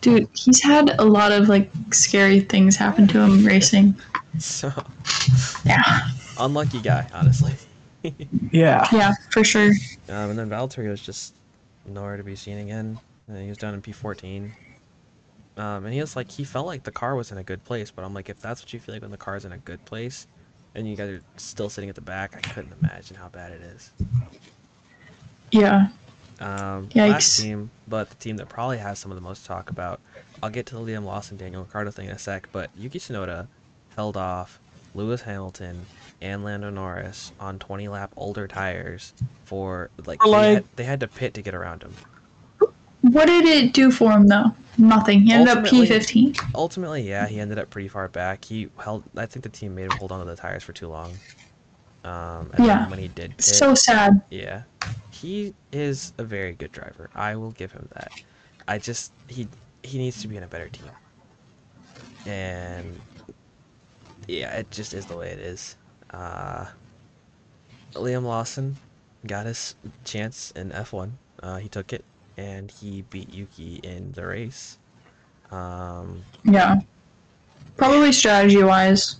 Dude, 0.00 0.28
he's 0.34 0.62
had 0.62 0.98
a 1.00 1.04
lot 1.04 1.32
of 1.32 1.48
like 1.48 1.70
scary 1.92 2.40
things 2.40 2.76
happen 2.76 3.06
to 3.08 3.20
him 3.20 3.44
racing. 3.44 3.94
So 4.38 4.72
Yeah, 5.64 5.82
unlucky 6.38 6.80
guy, 6.80 7.08
honestly. 7.12 7.54
Yeah. 8.52 8.86
yeah, 8.92 9.12
for 9.32 9.42
sure. 9.42 9.72
Um, 10.08 10.30
and 10.30 10.38
then 10.38 10.48
Valtteri 10.48 10.88
was 10.88 11.02
just 11.02 11.34
nowhere 11.84 12.16
to 12.16 12.22
be 12.22 12.36
seen 12.36 12.58
again. 12.58 12.98
And 13.26 13.42
he 13.42 13.48
was 13.48 13.58
down 13.58 13.74
in 13.74 13.82
P14. 13.82 14.50
Um, 15.56 15.84
and 15.84 15.92
he 15.92 16.00
was 16.00 16.14
like, 16.14 16.30
he 16.30 16.44
felt 16.44 16.66
like 16.66 16.84
the 16.84 16.92
car 16.92 17.16
was 17.16 17.32
in 17.32 17.38
a 17.38 17.42
good 17.42 17.62
place, 17.64 17.90
but 17.90 18.04
I'm 18.04 18.14
like, 18.14 18.28
if 18.28 18.40
that's 18.40 18.62
what 18.62 18.72
you 18.72 18.78
feel 18.78 18.94
like 18.94 19.02
when 19.02 19.10
the 19.10 19.16
car 19.16 19.36
is 19.36 19.44
in 19.44 19.52
a 19.52 19.58
good 19.58 19.84
place, 19.84 20.28
and 20.76 20.88
you 20.88 20.94
guys 20.94 21.10
are 21.10 21.22
still 21.36 21.68
sitting 21.68 21.90
at 21.90 21.96
the 21.96 22.00
back, 22.00 22.36
I 22.36 22.40
couldn't 22.54 22.72
imagine 22.72 23.16
how 23.16 23.28
bad 23.28 23.50
it 23.50 23.62
is. 23.62 23.90
Yeah, 25.50 25.88
Um, 26.40 26.88
last 26.94 27.40
team, 27.40 27.70
but 27.88 28.10
the 28.10 28.16
team 28.16 28.36
that 28.36 28.48
probably 28.48 28.78
has 28.78 28.98
some 28.98 29.10
of 29.10 29.16
the 29.16 29.22
most 29.22 29.42
to 29.42 29.48
talk 29.48 29.70
about. 29.70 30.00
I'll 30.42 30.50
get 30.50 30.66
to 30.66 30.76
the 30.76 30.80
Liam 30.80 31.04
Lawson, 31.04 31.36
Daniel 31.36 31.62
Ricciardo 31.62 31.90
thing 31.90 32.06
in 32.06 32.12
a 32.12 32.18
sec, 32.18 32.48
but 32.52 32.70
Yuki 32.76 33.00
Tsunoda 33.00 33.48
held 33.96 34.16
off 34.16 34.60
Lewis 34.94 35.20
Hamilton 35.20 35.84
and 36.20 36.44
Lando 36.44 36.70
Norris 36.70 37.32
on 37.40 37.58
20 37.58 37.88
lap 37.88 38.12
older 38.16 38.46
tires 38.46 39.12
for 39.44 39.90
like, 40.06 40.22
For, 40.22 40.30
they, 40.30 40.54
had, 40.54 40.64
they 40.76 40.84
had 40.84 41.00
to 41.00 41.08
pit 41.08 41.34
to 41.34 41.42
get 41.42 41.54
around 41.54 41.82
him. 41.82 41.92
what 43.02 43.26
did 43.26 43.44
it 43.44 43.72
do 43.72 43.90
for 43.90 44.12
him 44.12 44.28
though? 44.28 44.54
Nothing. 44.78 45.22
He 45.22 45.32
ended 45.32 45.56
up 45.56 45.64
P15. 45.64 46.54
Ultimately, 46.54 47.08
yeah, 47.08 47.26
he 47.26 47.40
ended 47.40 47.58
up 47.58 47.68
pretty 47.68 47.88
far 47.88 48.06
back. 48.06 48.44
He 48.44 48.68
held. 48.78 49.02
I 49.16 49.26
think 49.26 49.42
the 49.42 49.48
team 49.48 49.74
made 49.74 49.86
him 49.86 49.98
hold 49.98 50.12
on 50.12 50.20
to 50.20 50.24
the 50.24 50.36
tires 50.36 50.62
for 50.62 50.72
too 50.72 50.86
long. 50.86 51.12
Um, 52.04 52.50
Yeah. 52.58 52.86
when 52.88 52.98
he 52.98 53.08
did 53.08 53.34
So 53.40 53.74
sad. 53.74 54.20
yeah, 54.30 54.62
he 55.10 55.54
is 55.72 56.12
a 56.18 56.24
very 56.24 56.52
good 56.52 56.72
driver. 56.72 57.10
I 57.14 57.36
will 57.36 57.50
give 57.52 57.72
him 57.72 57.88
that. 57.94 58.12
I 58.66 58.78
just 58.78 59.12
he 59.28 59.48
he 59.82 59.98
needs 59.98 60.20
to 60.22 60.28
be 60.28 60.36
in 60.36 60.42
a 60.42 60.46
better 60.48 60.68
team. 60.68 60.90
And 62.26 63.00
yeah, 64.26 64.52
it 64.56 64.70
just 64.70 64.94
is 64.94 65.06
the 65.06 65.16
way 65.16 65.30
it 65.30 65.38
is. 65.38 65.76
Uh, 66.12 66.66
Liam 67.94 68.24
Lawson 68.24 68.76
got 69.26 69.46
his 69.46 69.74
chance 70.04 70.52
in 70.52 70.70
F1. 70.70 71.10
Uh, 71.42 71.56
he 71.56 71.68
took 71.68 71.92
it, 71.92 72.04
and 72.36 72.70
he 72.70 73.02
beat 73.10 73.32
Yuki 73.32 73.80
in 73.82 74.12
the 74.12 74.26
race. 74.26 74.78
Um, 75.50 76.22
Yeah. 76.44 76.76
Probably 77.76 78.12
strategy 78.12 78.62
wise. 78.62 79.16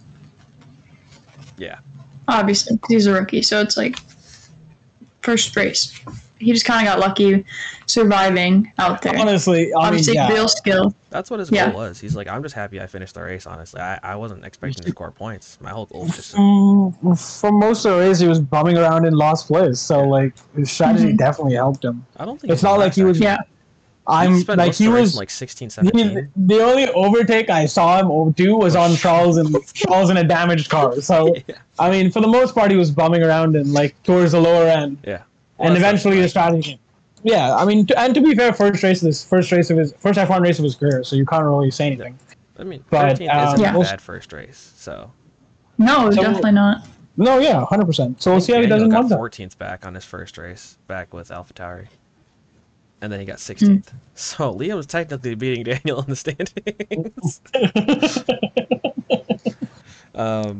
Yeah. 1.57 1.79
Obviously, 2.29 2.77
'cause 2.79 2.88
he's 2.91 3.07
a 3.07 3.12
rookie, 3.12 3.43
so 3.43 3.61
it's 3.61 3.77
like 3.77 3.97
first 5.23 5.55
race. 5.57 5.93
He 6.38 6.53
just 6.53 6.64
kind 6.64 6.87
of 6.87 6.93
got 6.95 7.01
lucky 7.01 7.45
surviving 7.87 8.71
out 8.79 9.03
there. 9.03 9.19
Honestly, 9.19 9.62
I 9.62 9.64
mean, 9.64 9.75
Obviously, 9.75 10.14
yeah. 10.14 10.29
real 10.29 10.47
skill. 10.47 10.95
That's 11.11 11.31
what 11.31 11.41
his 11.41 11.51
Yeah. 11.51 11.71
goal 11.71 11.81
was. 11.81 11.99
He's 11.99 12.14
like, 12.14 12.29
I'm 12.29 12.45
just 12.45 12.55
happy 12.55 12.81
I 12.81 12.87
finished 12.87 13.14
the 13.14 13.23
race. 13.23 13.45
Honestly, 13.45 13.81
I, 13.81 13.99
I 14.05 14.14
wasn't 14.14 14.45
expecting 14.45 14.85
to 14.85 14.91
score 14.91 15.11
points. 15.11 15.59
My 15.61 15.71
whole 15.71 15.87
goal 15.87 16.03
was 16.05 16.14
just 16.14 16.31
to 16.33 16.37
Mm, 16.37 17.41
for 17.41 17.51
most 17.51 17.85
of 17.87 17.95
the 17.95 17.99
race, 17.99 18.21
he 18.21 18.29
was 18.29 18.38
bumming 18.38 18.77
around 18.79 19.05
in 19.05 19.14
last 19.14 19.49
place. 19.49 19.81
So, 19.81 20.05
like, 20.07 20.33
his 20.55 20.71
strategy 20.71 21.12
Mhm. 21.12 21.17
definitely 21.19 21.55
helped 21.55 21.85
him. 21.85 22.07
I 22.19 22.25
don't 22.25 22.41
think 22.41 22.53
It's 22.53 22.62
not 22.62 22.79
like 22.79 22.95
he 22.95 23.03
was- 23.03 23.19
Yeah. 23.19 23.38
I'm 24.09 24.38
spent 24.40 24.59
like 24.59 24.68
most 24.68 24.79
he 24.79 24.87
of 24.87 24.92
the 24.92 24.97
race 24.99 25.03
was 25.09 25.16
like 25.16 25.31
16, 25.31 25.66
he, 25.66 25.71
17. 25.71 26.33
the 26.37 26.61
only 26.62 26.88
overtake 26.90 27.51
I 27.51 27.66
saw 27.66 27.99
him 28.01 28.33
do 28.33 28.57
was 28.57 28.75
on 28.77 28.97
Charles 29.05 29.37
and 29.37 29.55
Charles 29.75 30.11
in 30.11 30.16
a 30.16 30.25
damaged 30.25 30.71
car. 30.71 31.01
So 31.01 31.35
Yeah. 31.47 31.57
I 31.79 31.90
mean, 31.90 32.11
for 32.11 32.21
the 32.21 32.27
most 32.29 32.55
part, 32.55 32.71
he 32.71 32.77
was 32.77 32.90
bumming 32.90 33.23
around 33.23 33.55
and 33.57 33.73
like 33.73 34.01
towards 34.03 34.33
the 34.33 34.40
lower 34.40 34.66
end. 34.66 34.99
Yeah. 35.07 35.16
and 35.16 35.25
Well, 35.59 35.68
that's 35.68 35.79
eventually 35.79 36.16
not 36.16 36.23
the 36.23 36.29
strategy. 36.29 36.62
came. 36.71 36.79
Yeah, 37.25 37.55
I 37.57 37.64
mean, 37.64 37.85
to, 37.87 37.99
and 37.99 38.14
to 38.14 38.21
be 38.21 38.35
fair, 38.35 38.53
first 38.53 38.83
race 38.83 39.03
of 39.03 39.07
his 39.07 39.25
first 39.25 39.51
race 39.53 39.71
of 39.71 39.77
his 39.79 39.92
first 39.99 40.18
F1 40.18 40.40
race 40.40 40.59
of 40.59 40.64
his 40.64 40.77
career, 40.77 41.03
so 41.03 41.16
you 41.16 41.27
can't 41.27 41.44
really 41.44 41.71
say 41.71 41.87
anything. 41.88 42.16
I 42.59 42.64
mean, 42.64 42.85
But, 42.90 43.18
13th 43.18 43.35
um, 43.35 43.49
isn't 43.49 43.61
Yeah. 43.61 43.77
a 43.77 43.81
bad 43.81 44.01
first 44.01 44.33
race. 44.33 44.73
So 44.77 45.11
No, 45.79 46.11
So- 46.11 46.23
definitely 46.23 46.53
not. 46.53 46.87
No, 47.16 47.38
yeah, 47.40 47.64
hundred 47.66 47.87
percent. 47.87 48.23
So 48.23 48.31
we'll 48.31 48.40
see 48.40 48.53
how 48.53 48.61
he 48.61 48.68
does 48.68 48.81
in 48.81 48.90
got 48.90 49.01
Monza. 49.03 49.16
14th 49.16 49.59
back 49.59 49.85
on 49.85 49.92
his 49.97 50.05
first 50.05 50.38
race, 50.38 50.79
back 50.87 51.12
with 51.12 51.31
AlphaTauri. 51.31 51.88
And 53.01 53.13
then 53.13 53.21
he 53.21 53.27
got 53.27 53.39
16th. 53.39 53.93
So 54.15 54.53
Liam's 54.55 54.87
technically 54.87 55.35
beating 55.37 55.63
Daniel 55.65 56.01
in 56.03 56.09
the 56.09 56.17
standings. 56.17 57.41
um, 60.15 60.59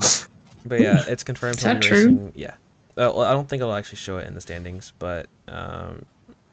but 0.65 0.81
yeah, 0.81 1.05
it's 1.09 1.25
confirmed. 1.25 1.57
Is 1.59 1.65
that 1.65 1.83
true? 1.83 1.97
racing- 1.99 2.33
Yeah. 2.35 2.55
Uh, 2.97 3.13
well, 3.15 3.23
I 3.23 3.33
don't 3.33 3.49
think 3.49 3.61
it'll 3.61 3.75
actually 3.75 3.99
show 3.99 4.19
it 4.19 4.27
in 4.27 4.35
the 4.35 4.41
standings, 4.41 4.93
but 4.99 5.27
um, 5.49 6.05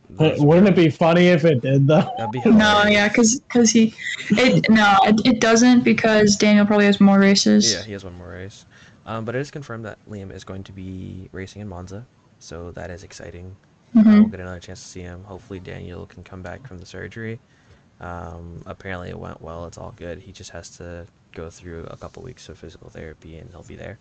those- 0.09 0.39
Wouldn't 0.39 0.67
it 0.67 0.75
be 0.75 0.89
funny 0.89 1.27
if 1.27 1.43
it 1.45 1.61
did 1.61 1.87
though? 1.87 2.09
that'd 2.17 2.31
be 2.31 2.41
No, 2.49 2.83
yeah, 2.87 3.07
because 3.07 3.41
cause 3.49 3.71
he, 3.71 3.93
it 4.31 4.65
no, 4.69 4.97
it, 5.03 5.21
it 5.25 5.41
doesn't 5.41 5.83
because 5.83 6.35
Daniel 6.35 6.65
probably 6.65 6.85
has 6.85 7.01
more 7.01 7.19
races. 7.19 7.73
Yeah, 7.73 7.83
he 7.83 7.91
has 7.93 8.03
one 8.03 8.15
more 8.17 8.29
race. 8.29 8.65
Um, 9.07 9.23
but 9.25 9.35
it 9.35 9.39
is 9.39 9.51
confirmed 9.51 9.85
that 9.85 9.97
Liam 10.09 10.31
is 10.31 10.43
going 10.43 10.63
to 10.63 10.71
be 10.71 11.29
racing 11.31 11.61
in 11.61 11.67
Monza, 11.67 12.05
so 12.39 12.71
that 12.71 12.89
is 12.89 13.03
exciting. 13.03 13.55
Uh, 13.95 14.03
Mhm. 14.03 14.19
we'll 14.19 14.27
get 14.27 14.39
another 14.39 14.59
chance 14.59 14.81
to 14.81 14.87
see 14.87 15.01
him. 15.01 15.23
Hopefully, 15.23 15.59
Daniel 15.59 16.05
can 16.05 16.23
come 16.23 16.41
back 16.41 16.67
from 16.67 16.77
the 16.79 16.85
surgery. 16.85 17.39
Um, 17.99 18.61
apparently, 18.65 19.09
it 19.09 19.19
went 19.19 19.41
well. 19.41 19.65
It's 19.65 19.77
all 19.77 19.91
good. 19.95 20.19
He 20.19 20.31
just 20.31 20.51
has 20.51 20.69
to 20.77 21.07
go 21.33 21.49
through 21.49 21.85
a 21.85 21.97
couple 21.97 22.23
weeks 22.23 22.49
of 22.49 22.57
physical 22.57 22.89
therapy, 22.89 23.37
and 23.37 23.49
he'll 23.51 23.63
be 23.63 23.75
there. 23.75 23.97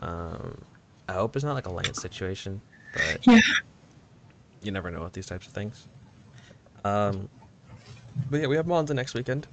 Um, 0.00 0.64
I 1.08 1.14
hope 1.14 1.34
it's 1.36 1.44
not 1.44 1.54
like 1.54 1.66
a 1.66 1.70
Lance 1.72 1.98
situation, 1.98 2.60
but 2.92 3.26
Yeah. 3.26 3.40
you 4.62 4.70
never 4.70 4.90
know 4.90 5.02
with 5.02 5.12
these 5.12 5.26
types 5.26 5.46
of 5.46 5.52
things. 5.52 5.88
Um, 6.84 7.28
but 8.30 8.40
yeah, 8.40 8.46
we 8.46 8.56
have 8.56 8.66
Monza 8.66 8.94
next 8.94 9.14
weekend. 9.14 9.46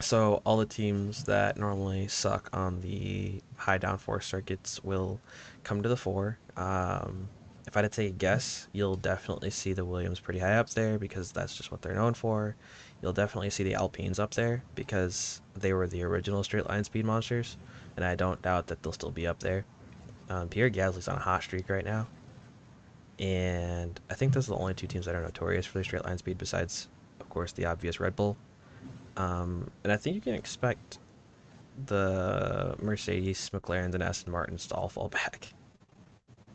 So 0.00 0.42
all 0.44 0.56
the 0.58 0.66
teams 0.66 1.24
that 1.24 1.56
normally 1.56 2.06
suck 2.08 2.48
on 2.52 2.80
the 2.82 3.40
high 3.56 3.78
downforce 3.78 4.24
circuits 4.24 4.82
will 4.84 5.20
come 5.64 5.82
to 5.82 5.88
the 5.88 5.96
fore. 5.96 6.38
Um, 6.56 7.28
if 7.66 7.76
I 7.76 7.82
had 7.82 7.92
to 7.92 7.96
take 8.02 8.10
a 8.10 8.16
guess, 8.16 8.68
you'll 8.72 8.96
definitely 8.96 9.50
see 9.50 9.72
the 9.72 9.84
Williams 9.84 10.20
pretty 10.20 10.38
high 10.38 10.56
up 10.56 10.70
there 10.70 10.98
because 10.98 11.32
that's 11.32 11.56
just 11.56 11.72
what 11.72 11.82
they're 11.82 11.94
known 11.94 12.14
for. 12.14 12.54
You'll 13.02 13.12
definitely 13.12 13.50
see 13.50 13.64
the 13.64 13.74
Alpines 13.74 14.18
up 14.18 14.34
there 14.34 14.62
because 14.74 15.40
they 15.54 15.72
were 15.72 15.86
the 15.86 16.02
original 16.04 16.44
straight 16.44 16.68
line 16.68 16.84
speed 16.84 17.04
monsters, 17.04 17.56
and 17.96 18.04
I 18.04 18.14
don't 18.14 18.40
doubt 18.40 18.68
that 18.68 18.82
they'll 18.82 18.92
still 18.92 19.10
be 19.10 19.26
up 19.26 19.40
there. 19.40 19.64
Um, 20.30 20.48
Pierre 20.48 20.70
Gasly's 20.70 21.08
on 21.08 21.16
a 21.16 21.20
hot 21.20 21.42
streak 21.42 21.68
right 21.68 21.84
now, 21.84 22.06
and 23.18 23.98
I 24.10 24.14
think 24.14 24.32
those 24.32 24.48
are 24.48 24.52
the 24.52 24.58
only 24.58 24.74
two 24.74 24.86
teams 24.86 25.06
that 25.06 25.14
are 25.14 25.22
notorious 25.22 25.66
for 25.66 25.74
their 25.74 25.84
straight 25.84 26.04
line 26.04 26.18
speed 26.18 26.38
besides, 26.38 26.88
of 27.20 27.28
course, 27.28 27.52
the 27.52 27.66
obvious 27.66 27.98
Red 27.98 28.14
Bull. 28.14 28.36
Um, 29.16 29.70
and 29.82 29.92
I 29.92 29.96
think 29.96 30.14
you 30.14 30.20
can 30.20 30.34
expect 30.34 30.98
the 31.86 32.76
Mercedes, 32.80 33.50
McLarens, 33.52 33.94
and 33.94 34.02
Aston 34.02 34.32
Martins 34.32 34.66
to 34.68 34.74
all 34.74 34.88
fall 34.88 35.08
back 35.20 35.52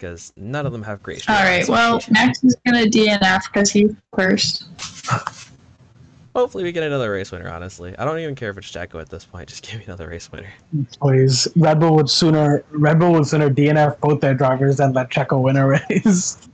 because 0.02 0.34
none 0.36 0.66
of 0.66 0.72
them 0.72 0.82
have 0.82 1.04
great. 1.04 1.22
straight 1.22 1.36
All 1.36 1.44
line 1.44 1.60
right. 1.60 1.70
Well. 1.70 2.02
Max 2.10 2.44
is 2.44 2.56
gonna 2.66 2.86
DNF 2.86 3.44
because 3.46 3.72
he's 3.72 3.92
first. 4.16 4.66
hopefully 6.36 6.64
we 6.64 6.72
get 6.72 6.84
another 6.84 7.12
race 7.12 7.32
winner. 7.32 7.50
Honestly, 7.50 7.96
I 7.98 8.06
don't 8.06 8.18
even 8.20 8.34
care 8.34 8.50
if 8.50 8.58
it's 8.58 8.72
Checo 8.72 9.00
at 9.00 9.10
this 9.10 9.26
point. 9.26 9.48
Just 9.50 9.68
give 9.68 9.80
me 9.80 9.86
another 9.86 10.10
race 10.10 10.32
winner. 10.32 10.52
Please, 11.00 11.48
Red 11.56 11.80
Bull 11.80 11.96
would 11.96 12.10
sooner 12.10 12.64
Red 12.72 13.00
Bull 13.00 13.14
would 13.14 13.28
sooner 13.28 13.50
DNF 13.50 14.00
both 14.00 14.22
their 14.22 14.34
drivers 14.34 14.78
than 14.78 14.94
let 14.94 15.10
Checo 15.10 15.42
win 15.42 15.58
a 15.58 15.68
race. 15.68 16.38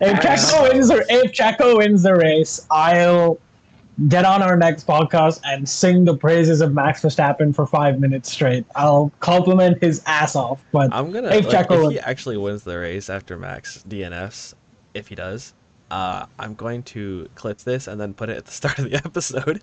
If 0.00 0.16
I 0.20 0.36
Checo 0.36 0.72
wins, 0.72 0.92
or 0.92 1.02
if 1.08 1.32
Checo 1.32 1.78
wins 1.78 2.04
the 2.04 2.14
race, 2.14 2.64
I'll 2.70 3.36
get 4.06 4.24
on 4.24 4.42
our 4.42 4.56
next 4.56 4.86
podcast 4.86 5.40
and 5.44 5.68
sing 5.68 6.04
the 6.04 6.16
praises 6.16 6.60
of 6.60 6.72
Max 6.72 7.02
Verstappen 7.02 7.52
for 7.52 7.66
five 7.66 7.98
minutes 7.98 8.30
straight. 8.30 8.64
I'll 8.76 9.10
compliment 9.18 9.82
his 9.82 10.02
ass 10.06 10.36
off. 10.36 10.60
But 10.70 10.94
I'm 10.94 11.10
gonna 11.10 11.30
If 11.30 11.46
like, 11.52 11.66
Checo 11.68 11.86
if 11.86 11.92
he 11.92 11.98
actually 11.98 12.36
wins 12.36 12.62
the 12.62 12.78
race 12.78 13.10
after 13.10 13.36
Max 13.36 13.84
DNFs, 13.88 14.54
if 14.94 15.08
he 15.08 15.14
does. 15.16 15.54
Uh, 15.90 16.26
I'm 16.38 16.52
going 16.54 16.82
to 16.82 17.26
clip 17.34 17.56
this 17.60 17.86
and 17.86 17.98
then 17.98 18.12
put 18.12 18.28
it 18.28 18.36
at 18.36 18.44
the 18.44 18.50
start 18.60 18.78
of 18.78 18.90
the 18.90 18.96
episode. 18.96 19.62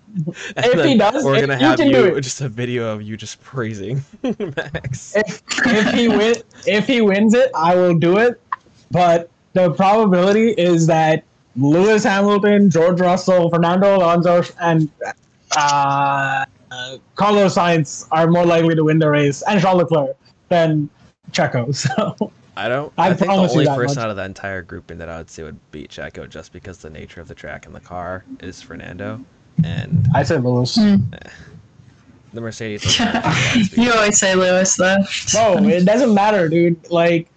And 0.57 0.65
If 0.65 0.83
he 0.83 0.97
does, 0.97 1.23
we're 1.23 1.39
gonna 1.39 1.53
you 1.59 1.65
have 1.67 1.79
you 1.79 1.91
do 1.91 2.15
it. 2.15 2.21
just 2.21 2.41
a 2.41 2.49
video 2.49 2.91
of 2.91 3.03
you 3.03 3.15
just 3.15 3.41
praising 3.43 4.03
Max. 4.23 5.15
if 5.15 5.43
if 5.67 5.93
he 5.93 6.09
win 6.09 6.35
if 6.65 6.87
he 6.87 7.01
wins 7.01 7.35
it, 7.35 7.51
I 7.55 7.75
will 7.75 7.93
do 7.93 8.17
it. 8.17 8.41
But 8.89 9.29
the 9.53 9.71
probability 9.71 10.49
is 10.49 10.87
that 10.87 11.23
Lewis 11.55 12.03
Hamilton, 12.03 12.69
George 12.69 12.99
Russell, 12.99 13.49
Fernando 13.49 13.97
Alonso, 13.97 14.43
and 14.59 14.89
uh, 15.55 16.45
uh, 16.71 16.97
Carlos 17.15 17.55
Sainz 17.55 18.07
are 18.11 18.27
more 18.27 18.45
likely 18.45 18.75
to 18.75 18.83
win 18.83 18.99
the 18.99 19.09
race, 19.09 19.41
and 19.43 19.61
Charles 19.61 19.83
Leclerc 19.83 20.17
than 20.49 20.89
Checo. 21.31 21.73
So 21.75 22.31
I 22.57 22.69
don't. 22.69 22.91
I 22.97 23.07
I, 23.07 23.09
think 23.09 23.19
the 23.19 23.25
promise 23.25 23.53
you 23.53 23.59
only 23.59 23.65
that 23.65 23.75
person 23.75 23.95
much. 23.97 24.03
out 24.05 24.09
of 24.09 24.15
that 24.15 24.25
entire 24.25 24.61
grouping 24.61 24.97
that 24.99 25.09
I 25.09 25.17
would 25.17 25.29
say 25.29 25.43
would 25.43 25.59
beat 25.71 25.89
Checo, 25.89 26.29
just 26.29 26.53
because 26.53 26.77
the 26.77 26.89
nature 26.89 27.19
of 27.19 27.27
the 27.27 27.35
track 27.35 27.65
and 27.65 27.75
the 27.75 27.81
car, 27.81 28.23
is 28.39 28.61
Fernando, 28.61 29.23
and 29.63 30.07
I 30.13 30.23
said 30.23 30.43
Lewis. 30.43 30.75
Hmm. 30.75 30.97
the 32.33 32.41
Mercedes. 32.41 32.81
doesn't 32.97 33.05
have 33.05 33.23
the 33.23 33.29
line 33.29 33.63
speed. 33.65 33.83
you 33.83 33.93
always 33.93 34.17
say 34.17 34.35
Lewis 34.35 34.75
though. 34.75 35.03
No, 35.33 35.67
it 35.67 35.85
doesn't 35.85 36.13
matter, 36.13 36.47
dude. 36.47 36.89
Like 36.89 37.29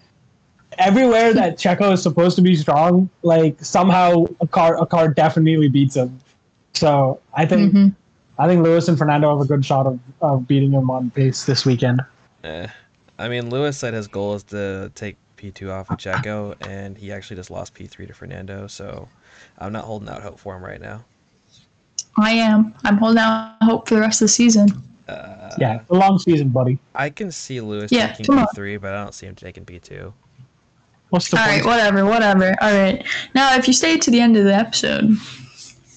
everywhere 0.78 1.34
that 1.34 1.58
Checo 1.58 1.92
is 1.92 2.02
supposed 2.02 2.36
to 2.36 2.42
be 2.42 2.56
strong, 2.56 3.10
like 3.22 3.62
somehow 3.62 4.26
a 4.40 4.46
car 4.46 4.80
a 4.80 4.86
car 4.86 5.08
definitely 5.08 5.68
beats 5.68 5.96
him. 5.96 6.18
So 6.74 7.20
I 7.34 7.44
think 7.46 7.72
Mhm. 7.74 7.94
I 8.38 8.46
think 8.46 8.62
Lewis 8.62 8.86
and 8.88 8.96
Fernando 8.96 9.30
have 9.36 9.44
a 9.44 9.48
good 9.48 9.64
shot 9.64 9.86
of, 9.86 9.98
of 10.20 10.46
beating 10.46 10.70
him 10.70 10.90
on 10.90 11.10
pace 11.10 11.44
this 11.44 11.66
weekend. 11.66 12.00
Eh. 12.44 12.68
I 13.18 13.28
mean, 13.28 13.50
Lewis 13.50 13.76
said 13.76 13.94
his 13.94 14.06
goal 14.06 14.34
is 14.34 14.44
to 14.44 14.92
take 14.94 15.16
P2 15.36 15.72
off 15.72 15.90
of 15.90 15.98
Checo, 15.98 16.54
and 16.60 16.96
he 16.96 17.10
actually 17.10 17.34
just 17.36 17.50
lost 17.50 17.74
P3 17.74 18.06
to 18.06 18.14
Fernando, 18.14 18.68
so 18.68 19.08
I'm 19.58 19.72
not 19.72 19.84
holding 19.84 20.08
out 20.08 20.22
hope 20.22 20.38
for 20.38 20.56
him 20.56 20.62
right 20.62 20.80
now. 20.80 21.04
I 22.16 22.30
am. 22.30 22.74
I'm 22.84 22.96
holding 22.96 23.18
out 23.18 23.56
hope 23.62 23.88
for 23.88 23.96
the 23.96 24.00
rest 24.00 24.20
of 24.22 24.26
the 24.26 24.32
season. 24.32 24.68
Uh, 25.08 25.50
Yeah, 25.58 25.80
a 25.90 25.94
long 25.94 26.18
season, 26.20 26.50
buddy. 26.50 26.78
I 26.94 27.10
can 27.10 27.32
see 27.32 27.60
Lewis 27.60 27.90
Yeah, 27.90 28.12
taking. 28.12 28.36
P3, 28.36 28.80
but 28.80 28.94
I 28.94 29.02
don't 29.02 29.14
see 29.14 29.26
him 29.26 29.34
taking 29.34 29.64
P2. 29.64 30.12
What's 31.10 31.30
the 31.30 31.38
All 31.38 31.46
right, 31.46 31.62
point? 31.62 31.66
whatever, 31.66 32.04
whatever. 32.04 32.54
All 32.60 32.72
right. 32.74 33.04
Now, 33.34 33.54
if 33.56 33.66
you 33.66 33.72
stay 33.72 33.96
to 33.98 34.10
the 34.10 34.20
end 34.20 34.36
of 34.36 34.44
the 34.44 34.54
episode, 34.54 35.16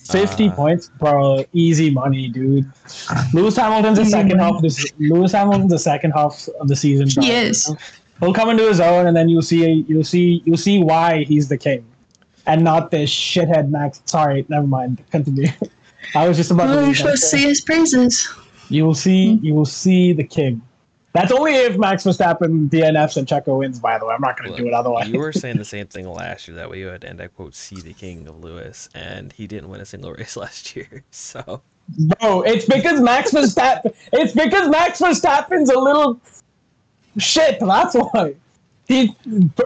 Fifty 0.09 0.49
Uh, 0.49 0.53
points, 0.55 0.89
bro. 0.99 1.45
Easy 1.53 1.89
money, 1.89 2.27
dude. 2.27 2.69
Lewis 3.33 3.55
Hamilton's 3.55 3.97
the 3.97 4.05
second 4.05 4.37
money. 4.37 4.43
half 4.43 4.55
of 4.57 4.61
this. 4.61 4.85
Lewis 4.99 5.31
Hamilton's 5.31 5.71
the 5.71 5.79
second 5.79 6.11
half 6.11 6.49
of 6.59 6.67
the 6.67 6.75
season. 6.75 7.07
he 7.07 7.13
driver. 7.13 7.31
is. 7.31 7.73
He'll 8.19 8.33
come 8.33 8.49
into 8.49 8.67
his 8.67 8.81
own, 8.81 9.07
and 9.07 9.15
then 9.15 9.29
you'll 9.29 9.41
see. 9.41 9.85
You'll 9.87 10.03
see. 10.03 10.41
You'll 10.45 10.57
see 10.57 10.83
why 10.83 11.23
he's 11.23 11.47
the 11.47 11.57
king, 11.57 11.85
and 12.45 12.61
not 12.61 12.91
this 12.91 13.09
shithead 13.09 13.69
Max. 13.69 14.01
Sorry, 14.05 14.45
never 14.49 14.67
mind. 14.67 15.01
Continue. 15.11 15.47
I 16.15 16.27
was 16.27 16.35
just 16.35 16.51
about 16.51 16.67
to. 16.67 16.79
Oh, 16.79 16.85
you're 16.85 16.95
supposed 16.95 17.21
to 17.23 17.27
see 17.29 17.43
his 17.43 17.61
praises. 17.61 18.27
You 18.67 18.85
will 18.85 18.95
see. 18.95 19.37
Hmm. 19.37 19.45
You 19.45 19.53
will 19.53 19.65
see 19.65 20.11
the 20.11 20.25
king. 20.25 20.61
That's 21.13 21.31
only 21.31 21.53
if 21.55 21.77
Max 21.77 22.03
Verstappen 22.05 22.69
DNFs 22.69 23.17
and 23.17 23.27
Checo 23.27 23.59
wins. 23.59 23.79
By 23.79 23.99
the 23.99 24.05
way, 24.05 24.13
I'm 24.13 24.21
not 24.21 24.37
going 24.37 24.51
to 24.51 24.57
do 24.57 24.67
it 24.67 24.73
otherwise. 24.73 25.09
You 25.09 25.19
were 25.19 25.33
saying 25.33 25.57
the 25.57 25.65
same 25.65 25.87
thing 25.87 26.07
last 26.07 26.47
year 26.47 26.55
that 26.55 26.69
we 26.69 26.85
would, 26.85 27.03
and 27.03 27.19
I 27.19 27.27
quote, 27.27 27.53
see 27.53 27.81
the 27.81 27.93
king 27.93 28.27
of 28.27 28.41
Lewis, 28.41 28.87
and 28.95 29.33
he 29.33 29.45
didn't 29.45 29.69
win 29.69 29.81
a 29.81 29.85
single 29.85 30.13
race 30.17 30.37
last 30.37 30.75
year. 30.75 31.03
So 31.11 31.61
Bro, 31.97 32.43
it's 32.43 32.65
because 32.65 33.01
Max 33.01 33.31
Verstappen. 33.31 33.93
It's 34.13 34.33
because 34.33 34.69
Max 34.69 34.99
Verstappen's 34.99 35.69
a 35.69 35.77
little 35.77 36.19
shit. 37.17 37.59
That's 37.59 37.95
why 37.95 38.35
he 38.87 39.15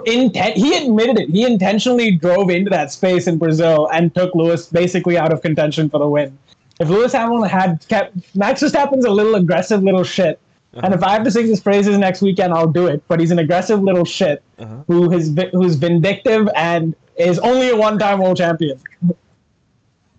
intent. 0.05 0.57
He 0.57 0.75
admitted 0.75 1.19
it. 1.19 1.29
He 1.29 1.43
intentionally 1.43 2.11
drove 2.11 2.49
into 2.49 2.69
that 2.71 2.91
space 2.91 3.27
in 3.27 3.37
Brazil 3.37 3.89
and 3.93 4.13
took 4.13 4.33
Lewis 4.33 4.67
basically 4.67 5.17
out 5.17 5.31
of 5.31 5.41
contention 5.41 5.89
for 5.89 5.99
the 5.99 6.07
win. 6.07 6.37
If 6.79 6.89
Lewis 6.89 7.13
Hamilton 7.13 7.49
had 7.49 7.85
kept 7.87 8.35
Max 8.35 8.61
Verstappen's 8.61 9.05
a 9.05 9.11
little 9.11 9.35
aggressive 9.35 9.83
little 9.83 10.03
shit. 10.03 10.39
And 10.83 10.93
if 10.93 11.03
I 11.03 11.11
have 11.11 11.23
to 11.23 11.31
sing 11.31 11.47
his 11.47 11.59
praises 11.61 11.97
next 11.97 12.21
weekend, 12.21 12.53
I'll 12.53 12.67
do 12.67 12.87
it. 12.87 13.01
But 13.07 13.19
he's 13.19 13.31
an 13.31 13.39
aggressive 13.39 13.81
little 13.81 14.05
shit 14.05 14.43
uh-huh. 14.59 14.83
who 14.87 15.11
is 15.11 15.29
vi- 15.29 15.49
who's 15.51 15.75
vindictive 15.75 16.49
and 16.55 16.95
is 17.17 17.39
only 17.39 17.69
a 17.69 17.75
one-time 17.75 18.19
world 18.19 18.37
champion. 18.37 18.79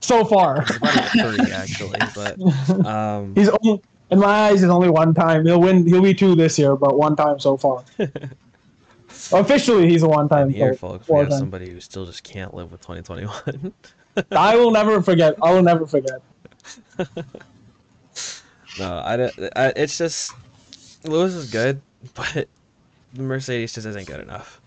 so 0.00 0.24
far. 0.24 0.62
It's 0.62 0.76
about 0.76 0.96
a 0.96 1.36
three 1.36 1.52
actually, 1.52 1.98
but 2.14 2.86
um, 2.86 3.34
He's 3.34 3.50
only, 3.50 3.82
in 4.10 4.18
my 4.18 4.26
eyes, 4.48 4.60
he's 4.60 4.70
only 4.70 4.88
one 4.88 5.12
time. 5.12 5.44
He'll 5.44 5.60
win. 5.60 5.86
He'll 5.86 6.02
be 6.02 6.14
two 6.14 6.34
this 6.34 6.58
year, 6.58 6.74
but 6.76 6.96
one 6.96 7.16
time 7.16 7.38
so 7.38 7.56
far. 7.56 7.84
Officially, 9.32 9.88
he's 9.88 10.02
a 10.02 10.08
one 10.08 10.28
time. 10.28 10.48
here, 10.50 10.74
folks, 10.74 11.08
we 11.08 11.18
have 11.18 11.28
time. 11.30 11.38
somebody 11.38 11.70
who 11.70 11.80
still 11.80 12.06
just 12.06 12.22
can't 12.22 12.54
live 12.54 12.70
with 12.70 12.80
2021. 12.82 13.72
I 14.32 14.56
will 14.56 14.70
never 14.70 15.02
forget. 15.02 15.34
I 15.42 15.52
will 15.52 15.62
never 15.62 15.86
forget. 15.86 16.20
No, 18.78 19.02
I, 19.04 19.16
don't- 19.16 19.38
I 19.56 19.72
it's 19.76 19.96
just 19.98 20.32
Lewis 21.08 21.34
is 21.34 21.50
good, 21.50 21.80
but 22.14 22.48
the 23.12 23.22
Mercedes 23.22 23.72
just 23.72 23.86
isn't 23.86 24.06
good 24.06 24.20
enough. 24.20 24.60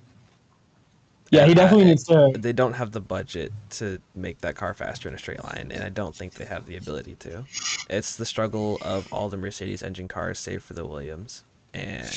Yeah, 1.31 1.45
he 1.45 1.53
definitely 1.53 1.85
needs 1.85 2.03
to. 2.05 2.33
They 2.35 2.53
don't 2.53 2.73
have 2.73 2.91
the 2.91 3.01
budget 3.01 3.51
to 3.71 4.01
make 4.15 4.41
that 4.41 4.55
car 4.55 4.73
faster 4.73 5.07
in 5.07 5.15
a 5.15 5.19
straight 5.19 5.43
line, 5.43 5.71
and 5.71 5.83
I 5.83 5.89
don't 5.89 6.15
think 6.15 6.33
they 6.33 6.45
have 6.45 6.65
the 6.65 6.77
ability 6.77 7.15
to. 7.17 7.45
It's 7.89 8.15
the 8.15 8.25
struggle 8.25 8.79
of 8.81 9.11
all 9.13 9.29
the 9.29 9.37
Mercedes 9.37 9.83
engine 9.83 10.07
cars, 10.07 10.39
save 10.39 10.63
for 10.63 10.73
the 10.73 10.85
Williams, 10.85 11.43
and 11.73 12.09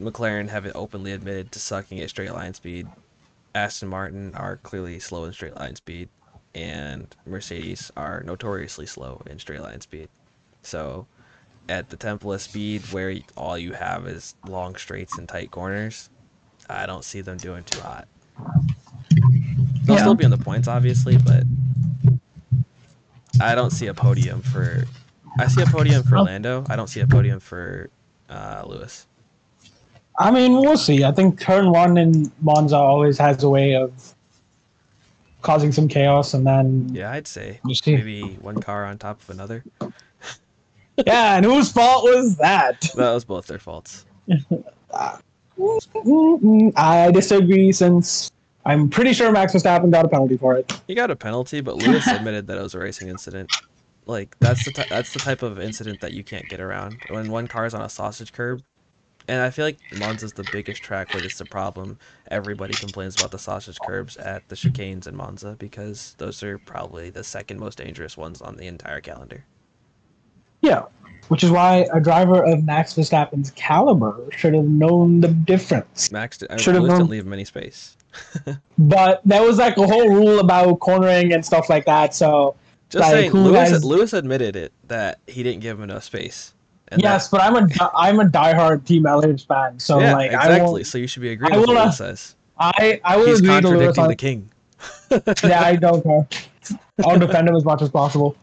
McLaren 0.00 0.48
have 0.48 0.64
it 0.64 0.72
openly 0.76 1.12
admitted 1.12 1.50
to 1.52 1.58
sucking 1.58 2.00
at 2.00 2.10
straight 2.10 2.32
line 2.32 2.54
speed. 2.54 2.86
Aston 3.54 3.88
Martin 3.88 4.34
are 4.34 4.58
clearly 4.58 5.00
slow 5.00 5.24
in 5.24 5.32
straight 5.32 5.56
line 5.56 5.74
speed, 5.74 6.08
and 6.54 7.16
Mercedes 7.26 7.90
are 7.96 8.22
notoriously 8.22 8.86
slow 8.86 9.22
in 9.26 9.40
straight 9.40 9.62
line 9.62 9.80
speed. 9.80 10.08
So, 10.62 11.06
at 11.68 11.88
the 11.90 11.96
temple 11.96 12.32
of 12.32 12.40
speed, 12.40 12.82
where 12.92 13.14
all 13.36 13.58
you 13.58 13.72
have 13.72 14.06
is 14.06 14.34
long 14.46 14.76
straights 14.76 15.18
and 15.18 15.28
tight 15.28 15.50
corners, 15.50 16.08
I 16.68 16.86
don't 16.86 17.04
see 17.04 17.20
them 17.20 17.38
doing 17.38 17.64
too 17.64 17.80
hot. 17.80 18.08
They'll 19.84 19.96
Yeah. 19.96 20.02
still 20.02 20.14
be 20.14 20.24
on 20.24 20.30
the 20.30 20.36
points, 20.38 20.68
obviously, 20.68 21.16
but 21.18 21.44
I 23.40 23.54
don't 23.54 23.70
see 23.70 23.86
a 23.86 23.94
podium 23.94 24.42
for. 24.42 24.84
I 25.38 25.48
see 25.48 25.60
a 25.60 25.66
podium 25.66 26.02
for 26.02 26.18
Oh. 26.18 26.22
Lando. 26.22 26.64
I 26.68 26.76
don't 26.76 26.88
see 26.88 27.00
a 27.00 27.06
podium 27.06 27.40
for 27.40 27.90
uh, 28.30 28.64
Lewis. 28.66 29.06
I 30.18 30.30
mean, 30.30 30.52
we'll 30.54 30.78
see. 30.78 31.04
I 31.04 31.12
think 31.12 31.38
turn 31.38 31.70
one 31.70 31.98
in 31.98 32.32
Monza 32.40 32.76
always 32.76 33.18
has 33.18 33.42
a 33.44 33.48
way 33.50 33.74
of 33.76 34.14
causing 35.42 35.70
some 35.72 35.86
chaos, 35.88 36.32
and 36.34 36.46
then 36.46 36.88
Yeah, 36.94 37.10
I'd 37.12 37.26
say 37.26 37.60
maybe 37.86 38.36
one 38.40 38.58
car 38.58 38.84
on 38.86 38.98
top 38.98 39.20
of 39.22 39.30
another. 39.30 39.62
Yeah, 41.06 41.36
and 41.36 41.44
whose 41.44 41.70
fault 41.70 42.04
was 42.04 42.36
that? 42.36 42.80
That 42.94 43.12
was 43.12 43.24
both 43.24 43.46
their 43.46 43.58
faults. 43.58 44.06
I 46.76 47.10
disagree 47.12 47.72
since 47.72 48.30
I'm 48.64 48.88
pretty 48.88 49.12
sure 49.12 49.30
Max 49.30 49.52
Verstappen 49.52 49.90
got 49.90 50.04
a 50.04 50.08
penalty 50.08 50.36
for 50.36 50.56
it. 50.56 50.72
He 50.88 50.94
got 50.94 51.10
a 51.10 51.16
penalty, 51.16 51.60
but 51.60 51.76
Lewis 51.76 52.06
admitted 52.06 52.46
that 52.48 52.58
it 52.58 52.62
was 52.62 52.74
a 52.74 52.78
racing 52.78 53.08
incident. 53.08 53.50
Like 54.06 54.36
that's 54.40 54.64
the 54.64 54.86
that's 54.88 55.12
the 55.12 55.20
type 55.20 55.42
of 55.42 55.60
incident 55.60 56.00
that 56.00 56.12
you 56.12 56.24
can't 56.24 56.48
get 56.48 56.60
around 56.60 56.98
when 57.08 57.30
one 57.30 57.46
car 57.46 57.66
is 57.66 57.74
on 57.74 57.82
a 57.82 57.88
sausage 57.88 58.32
curb. 58.32 58.62
And 59.28 59.42
I 59.42 59.50
feel 59.50 59.64
like 59.64 59.78
Monza's 59.90 60.32
the 60.34 60.44
biggest 60.44 60.82
track 60.82 61.12
where 61.12 61.22
it's 61.22 61.40
a 61.40 61.46
problem. 61.46 61.98
Everybody 62.30 62.76
complains 62.76 63.16
about 63.16 63.32
the 63.32 63.38
sausage 63.38 63.80
curbs 63.80 64.16
at 64.16 64.48
the 64.48 64.54
chicanes 64.54 65.08
in 65.08 65.16
Monza 65.16 65.56
because 65.58 66.14
those 66.18 66.42
are 66.44 66.58
probably 66.58 67.10
the 67.10 67.24
second 67.24 67.58
most 67.58 67.78
dangerous 67.78 68.16
ones 68.16 68.40
on 68.40 68.56
the 68.56 68.66
entire 68.68 69.00
calendar. 69.00 69.44
Yeah, 70.66 70.82
which 71.28 71.44
is 71.44 71.50
why 71.50 71.86
a 71.92 72.00
driver 72.00 72.42
of 72.42 72.64
Max 72.64 72.94
Verstappen's 72.94 73.52
caliber 73.52 74.16
should 74.36 74.54
have 74.54 74.64
known 74.64 75.20
the 75.20 75.28
difference. 75.28 76.10
Max 76.10 76.38
did, 76.38 76.60
Should've 76.60 76.82
Lewis 76.82 76.90
known- 76.90 76.98
didn't 77.00 77.10
leave 77.10 77.26
him 77.26 77.32
any 77.32 77.44
space. 77.44 77.96
But 78.78 79.20
there 79.24 79.42
was 79.42 79.58
like 79.58 79.76
a 79.76 79.86
whole 79.86 80.08
rule 80.08 80.38
about 80.40 80.80
cornering 80.80 81.32
and 81.32 81.44
stuff 81.44 81.68
like 81.68 81.84
that. 81.86 82.14
So 82.14 82.54
Just 82.88 83.02
Like, 83.02 83.12
saying, 83.12 83.32
Lewis 83.32 83.84
Lewis 83.84 84.12
admitted 84.12 84.56
it 84.56 84.72
that 84.88 85.18
he 85.26 85.42
didn't 85.42 85.60
give 85.60 85.78
him 85.78 85.84
enough 85.84 86.04
space. 86.04 86.52
And 86.88 87.00
that- 87.02 87.06
yes, 87.08 87.28
but 87.28 87.40
I'm 87.42 87.56
a 87.56 87.68
I'm 87.94 88.20
a 88.20 88.24
diehard 88.24 88.84
Team 88.86 89.06
Elliott 89.06 89.40
fan. 89.48 89.78
So 89.78 89.98
yeah, 90.00 90.12
like 90.14 90.32
I 90.32 90.46
exactly. 90.46 90.84
So 90.84 90.98
you 90.98 91.06
should 91.06 91.22
be 91.22 91.30
agreeing 91.30 91.52
I 91.52 91.58
with 91.58 91.68
what 91.68 91.76
uh, 91.76 91.84
Lewis 91.84 91.98
says. 91.98 92.36
I 92.58 93.00
I 93.04 93.16
will 93.16 93.26
He's 93.26 93.38
agree 93.40 93.60
to 93.60 93.68
Lewis 93.68 93.96
contradicting 93.96 94.02
on. 94.04 94.08
the 94.08 94.16
king. 94.16 94.50
yeah, 95.50 95.62
I 95.62 95.76
don't 95.76 96.02
care. 96.02 96.28
I'll 97.04 97.18
defend 97.18 97.48
him 97.48 97.56
as 97.56 97.64
much 97.64 97.82
as 97.82 97.90
possible. 97.90 98.36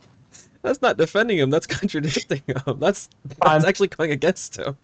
That's 0.63 0.81
not 0.81 0.97
defending 0.97 1.37
him. 1.37 1.49
That's 1.51 1.67
contradicting 1.79 2.41
him. 2.47 2.79
That's 2.79 3.07
that's 3.25 3.39
Fine. 3.43 3.65
actually 3.65 3.89
going 3.89 4.11
against 4.11 4.57
him. 4.57 4.75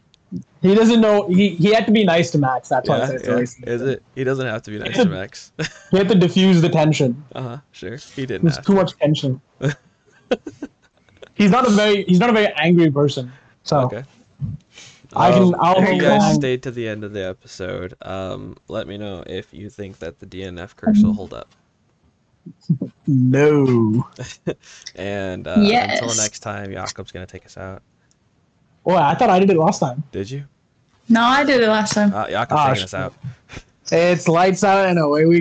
He 0.61 0.75
doesn't 0.75 1.01
know. 1.01 1.27
He 1.27 1.49
he 1.55 1.73
had 1.73 1.87
to 1.87 1.91
be 1.91 2.03
nice 2.03 2.29
to 2.31 2.37
Max. 2.37 2.69
That's 2.69 2.87
Yeah, 2.87 3.07
said 3.07 3.21
yeah. 3.25 3.37
Is 3.73 3.81
it? 3.81 4.03
He 4.13 4.23
doesn't 4.23 4.45
have 4.45 4.61
to 4.63 4.71
be 4.71 4.77
nice 4.77 4.95
to 4.97 5.05
Max. 5.05 5.51
He 5.91 5.97
had 5.97 6.07
to 6.09 6.15
diffuse 6.15 6.61
the 6.61 6.69
tension. 6.69 7.23
uh 7.33 7.41
huh. 7.41 7.57
Sure. 7.71 7.97
He 8.15 8.27
didn't. 8.27 8.43
There's 8.43 8.57
too 8.57 8.73
to. 8.73 8.81
much 8.83 8.95
tension. 8.99 9.41
he's 11.33 11.49
not 11.49 11.65
a 11.67 11.71
very 11.71 12.03
he's 12.03 12.19
not 12.19 12.29
a 12.29 12.33
very 12.33 12.53
angry 12.57 12.91
person. 12.91 13.31
So 13.63 13.79
Okay. 13.81 14.03
I 15.15 15.31
can- 15.31 15.41
Um, 15.41 15.55
I'll 15.59 15.81
if 15.81 15.89
you 15.95 16.01
guys 16.01 16.21
on. 16.21 16.35
stayed 16.35 16.61
to 16.63 16.71
the 16.71 16.87
end 16.87 17.03
of 17.03 17.13
the 17.13 17.25
episode, 17.25 17.95
um, 18.03 18.55
let 18.67 18.87
me 18.87 18.95
know 18.97 19.23
if 19.25 19.51
you 19.51 19.69
think 19.71 19.97
that 19.99 20.19
the 20.19 20.27
DNF 20.27 20.75
curse 20.75 21.01
will 21.01 21.13
hold 21.13 21.33
up. 21.33 21.49
No. 23.07 24.07
And 24.95 25.47
uh, 25.47 25.55
until 25.55 26.13
next 26.15 26.39
time, 26.39 26.71
Jakob's 26.71 27.11
gonna 27.11 27.25
take 27.25 27.45
us 27.45 27.57
out. 27.57 27.81
Oh, 28.85 28.95
I 28.95 29.13
thought 29.15 29.29
I 29.29 29.39
did 29.39 29.49
it 29.49 29.57
last 29.57 29.79
time. 29.79 30.03
Did 30.11 30.29
you? 30.29 30.43
No, 31.07 31.21
I 31.21 31.43
did 31.43 31.61
it 31.61 31.67
last 31.69 31.93
time. 31.93 32.13
Uh, 32.13 32.27
Jakob's 32.29 32.59
Ah, 32.59 32.67
taking 32.69 32.83
us 32.83 32.93
out. 32.93 33.13
It's 33.91 34.27
lights 34.27 34.63
out 34.63 34.87
and 34.87 34.99
away 34.99 35.25
we 35.25 35.37